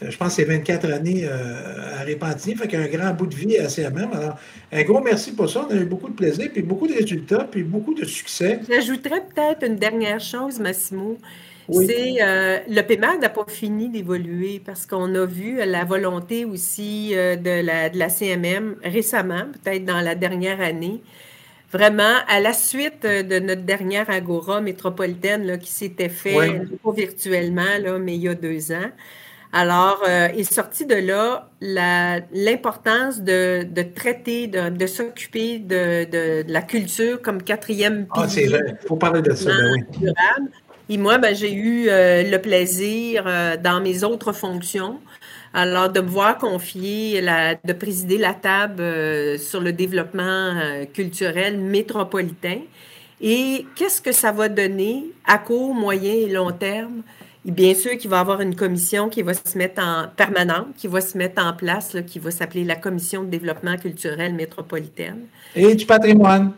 je 0.08 0.16
pense 0.16 0.36
que 0.36 0.42
c'est 0.42 0.48
24 0.48 0.90
années 0.90 1.24
euh, 1.24 1.98
à 1.98 2.02
Répentigny, 2.02 2.56
fait 2.56 2.68
qu'il 2.68 2.78
a 2.78 2.82
un 2.82 2.88
grand 2.88 3.12
bout 3.12 3.26
de 3.26 3.34
vie 3.34 3.58
à 3.58 3.68
CMM. 3.68 4.08
Alors, 4.12 4.36
un 4.72 4.82
gros 4.82 5.00
merci 5.00 5.32
pour 5.32 5.50
ça. 5.50 5.66
On 5.68 5.74
a 5.74 5.76
eu 5.76 5.84
beaucoup 5.84 6.08
de 6.08 6.14
plaisir, 6.14 6.48
puis 6.52 6.62
beaucoup 6.62 6.86
de 6.86 6.94
résultats, 6.94 7.46
puis 7.50 7.62
beaucoup 7.62 7.94
de 7.94 8.04
succès. 8.04 8.60
J'ajouterais 8.68 9.22
peut-être 9.34 9.64
une 9.66 9.76
dernière 9.76 10.20
chose, 10.20 10.58
Massimo. 10.58 11.18
C'est 11.72 12.16
euh, 12.20 12.58
le 12.68 12.80
PEMAD 12.80 13.20
n'a 13.20 13.28
pas 13.28 13.44
fini 13.46 13.88
d'évoluer 13.88 14.60
parce 14.64 14.86
qu'on 14.86 15.14
a 15.14 15.24
vu 15.24 15.56
la 15.56 15.84
volonté 15.84 16.44
aussi 16.44 17.10
euh, 17.14 17.36
de, 17.36 17.64
la, 17.64 17.90
de 17.90 17.98
la 17.98 18.08
CMM 18.08 18.76
récemment, 18.82 19.44
peut-être 19.62 19.84
dans 19.84 20.00
la 20.00 20.16
dernière 20.16 20.60
année, 20.60 21.00
vraiment, 21.70 22.16
à 22.26 22.40
la 22.40 22.52
suite 22.52 23.02
de 23.04 23.38
notre 23.38 23.62
dernière 23.62 24.10
Agora 24.10 24.60
métropolitaine 24.60 25.46
là, 25.46 25.58
qui 25.58 25.70
s'était 25.70 26.08
fait, 26.08 26.62
pas 26.82 26.92
virtuellement, 26.92 27.78
là, 27.80 27.98
mais 27.98 28.16
il 28.16 28.22
y 28.22 28.28
a 28.28 28.34
deux 28.34 28.72
ans, 28.72 28.90
alors, 29.52 30.02
euh, 30.08 30.28
est 30.28 30.50
sorti 30.50 30.86
de 30.86 30.94
là 30.94 31.48
l'importance 32.32 33.20
de, 33.20 33.64
de, 33.64 33.82
traiter, 33.82 34.46
de, 34.46 34.68
de 34.68 34.86
s'occuper 34.86 35.58
de, 35.58 36.04
de, 36.04 36.44
la 36.46 36.62
culture 36.62 37.20
comme 37.20 37.42
quatrième 37.42 38.06
pilier. 38.06 38.24
Ah, 38.24 38.28
c'est 38.28 38.46
vrai. 38.46 38.60
Il 38.82 38.88
faut 38.88 38.96
parler 38.96 39.22
de 39.22 39.34
ça, 39.34 39.50
ben 39.50 39.72
oui. 39.72 40.12
Et 40.92 40.98
moi, 40.98 41.18
ben, 41.18 41.32
j'ai 41.36 41.52
eu 41.52 41.88
euh, 41.88 42.24
le 42.28 42.38
plaisir 42.38 43.22
euh, 43.24 43.56
dans 43.56 43.80
mes 43.80 44.02
autres 44.02 44.32
fonctions, 44.32 44.98
alors 45.54 45.88
de 45.88 46.00
me 46.00 46.08
voir 46.08 46.36
confier, 46.36 47.20
la, 47.20 47.54
de 47.54 47.72
présider 47.72 48.18
la 48.18 48.34
table 48.34 48.82
euh, 48.82 49.38
sur 49.38 49.60
le 49.60 49.72
développement 49.72 50.84
culturel 50.92 51.58
métropolitain. 51.58 52.58
Et 53.20 53.66
qu'est-ce 53.76 54.02
que 54.02 54.10
ça 54.10 54.32
va 54.32 54.48
donner 54.48 55.12
à 55.24 55.38
court, 55.38 55.74
moyen 55.74 56.12
et 56.12 56.28
long 56.28 56.50
terme? 56.50 57.02
Bien 57.44 57.74
sûr 57.74 57.96
qu'il 57.96 58.10
va 58.10 58.18
y 58.18 58.20
avoir 58.20 58.40
une 58.40 58.54
commission 58.54 59.08
qui 59.08 59.22
va 59.22 59.34
se 59.34 59.56
mettre 59.56 59.82
en 59.82 60.08
permanente, 60.14 60.68
qui 60.76 60.86
va 60.86 61.00
se 61.00 61.16
mettre 61.16 61.44
en 61.44 61.52
place, 61.52 61.96
qui 62.06 62.18
va 62.18 62.30
s'appeler 62.30 62.64
la 62.64 62.76
Commission 62.76 63.22
de 63.22 63.28
développement 63.28 63.76
culturel 63.76 64.34
métropolitaine. 64.34 65.26
Et 65.54 65.74
du 65.74 65.86
patrimoine. 65.86 66.52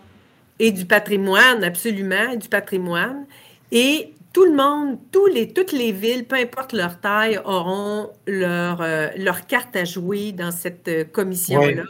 Et 0.59 0.73
du 0.73 0.85
patrimoine, 0.85 1.65
absolument, 1.65 2.31
et 2.33 2.37
du 2.37 2.49
patrimoine. 2.49 3.27
Et 3.71 4.13
tout 4.33 4.45
le 4.45 4.55
monde, 4.55 4.99
tous 5.11 5.27
les, 5.27 5.53
toutes 5.53 5.73
les 5.73 5.93
villes, 5.93 6.25
peu 6.25 6.37
importe 6.37 6.73
leur 6.73 7.01
taille, 7.01 7.39
auront 7.45 8.11
leur, 8.27 8.81
euh, 8.81 9.09
leur 9.17 9.47
carte 9.47 9.77
à 9.77 9.85
jouer 9.85 10.33
dans 10.33 10.51
cette 10.51 10.89
euh, 10.89 11.05
commission-là. 11.05 11.85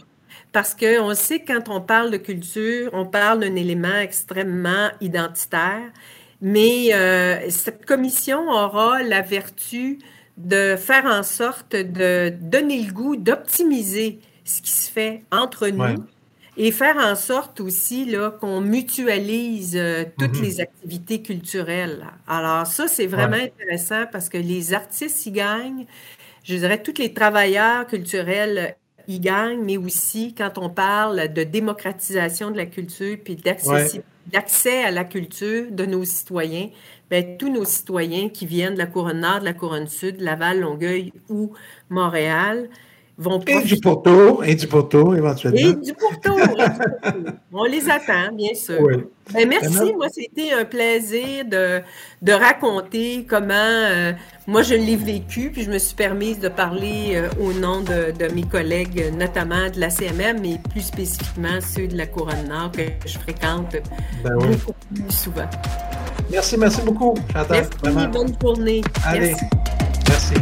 Parce 0.53 0.75
qu'on 0.75 1.15
sait 1.15 1.41
que 1.41 1.53
quand 1.53 1.75
on 1.75 1.81
parle 1.81 2.11
de 2.11 2.19
culture, 2.19 2.91
on 2.93 3.07
parle 3.07 3.41
d'un 3.41 3.57
élément 3.57 3.97
extrêmement 4.01 4.89
identitaire. 5.01 5.91
Mais 6.43 6.93
euh, 6.93 7.49
cette 7.51 7.87
commission 7.87 8.51
aura 8.51 9.03
la 9.05 9.23
vertu 9.23 10.01
de 10.37 10.75
faire 10.77 11.05
en 11.07 11.23
sorte 11.23 11.77
de 11.77 12.31
donner 12.41 12.83
le 12.83 12.93
goût, 12.93 13.15
d'optimiser 13.15 14.19
ce 14.45 14.61
qui 14.61 14.73
se 14.73 14.91
fait 14.91 15.23
entre 15.31 15.69
nous 15.69 16.05
et 16.57 16.73
faire 16.73 16.97
en 16.97 17.15
sorte 17.15 17.61
aussi 17.61 18.07
là, 18.07 18.31
qu'on 18.31 18.61
mutualise 18.61 19.77
euh, 19.77 20.05
toutes 20.19 20.33
mm-hmm. 20.33 20.43
les 20.43 20.61
activités 20.61 21.23
culturelles. 21.23 22.05
Alors 22.27 22.67
ça, 22.67 22.89
c'est 22.89 23.07
vraiment 23.07 23.37
intéressant 23.37 24.05
parce 24.11 24.29
que 24.29 24.37
les 24.37 24.75
artistes 24.75 25.25
y 25.27 25.31
gagnent, 25.31 25.87
je 26.43 26.57
dirais 26.57 26.83
tous 26.83 26.99
les 26.99 27.15
travailleurs 27.15 27.87
culturels 27.87 28.75
y 29.07 29.21
gagnent, 29.21 29.63
mais 29.63 29.77
aussi 29.77 30.35
quand 30.35 30.59
on 30.59 30.69
parle 30.69 31.33
de 31.33 31.45
démocratisation 31.45 32.51
de 32.51 32.57
la 32.57 32.67
culture 32.67 33.17
puis 33.23 33.37
d'accessibilité 33.37 34.05
d'accès 34.27 34.85
à 34.85 34.91
la 34.91 35.05
culture 35.05 35.71
de 35.71 35.85
nos 35.85 36.05
citoyens, 36.05 36.71
bien, 37.11 37.23
tous 37.39 37.51
nos 37.51 37.65
citoyens 37.65 38.29
qui 38.29 38.47
viennent 38.47 38.75
de 38.75 38.79
la 38.79 38.87
couronne 38.87 39.21
nord, 39.21 39.41
de 39.41 39.45
la 39.45 39.55
couronne 39.55 39.89
sud, 39.89 40.21
Laval, 40.21 40.61
Longueuil 40.61 41.13
ou 41.29 41.53
Montréal, 41.91 42.69
vont 43.19 43.41
Et 43.47 43.63
du 43.63 43.77
pourtour, 43.77 44.45
et 44.45 44.55
du 44.55 44.67
pourtour, 44.67 45.15
éventuellement. 45.17 45.59
Et 45.59 45.75
du 45.75 45.93
pourtour, 45.95 46.39
On 47.53 47.65
les 47.65 47.89
attend, 47.89 48.33
bien 48.33 48.55
sûr. 48.55 48.81
Ben, 49.33 49.49
merci, 49.49 49.93
moi, 49.95 50.09
c'était 50.11 50.53
un 50.53 50.65
plaisir 50.65 51.45
de, 51.45 51.81
de 52.23 52.33
raconter 52.33 53.25
comment 53.29 53.55
euh, 53.55 54.13
moi 54.47 54.63
je 54.63 54.75
l'ai 54.75 54.97
vécu, 54.97 55.51
puis 55.53 55.63
je 55.63 55.71
me 55.71 55.79
suis 55.79 55.95
permise 55.95 56.41
de 56.41 56.49
parler 56.49 57.13
euh, 57.15 57.29
au 57.41 57.53
nom 57.53 57.81
de, 57.81 58.11
de, 58.11 58.33
mes 58.35 58.43
collègues, 58.43 59.13
notamment 59.17 59.71
de 59.71 59.79
la 59.79 59.91
CMM, 59.91 60.41
mais 60.41 60.59
plus 60.71 60.83
spécifiquement 60.83 61.61
ceux 61.61 61.87
de 61.87 61.97
la 61.97 62.07
Couronne 62.07 62.49
Nord 62.49 62.73
que 62.73 62.83
je 63.07 63.19
fréquente 63.19 63.77
ben 64.25 64.35
beaucoup 64.37 64.75
plus 64.93 65.15
souvent. 65.15 65.49
Merci, 66.31 66.57
merci 66.57 66.83
beaucoup, 66.83 67.15
Chantal. 67.33 67.69
Merci, 67.85 68.07
bonne 68.09 68.35
journée. 68.41 68.83
Allez, 69.05 69.35
merci. 70.09 70.35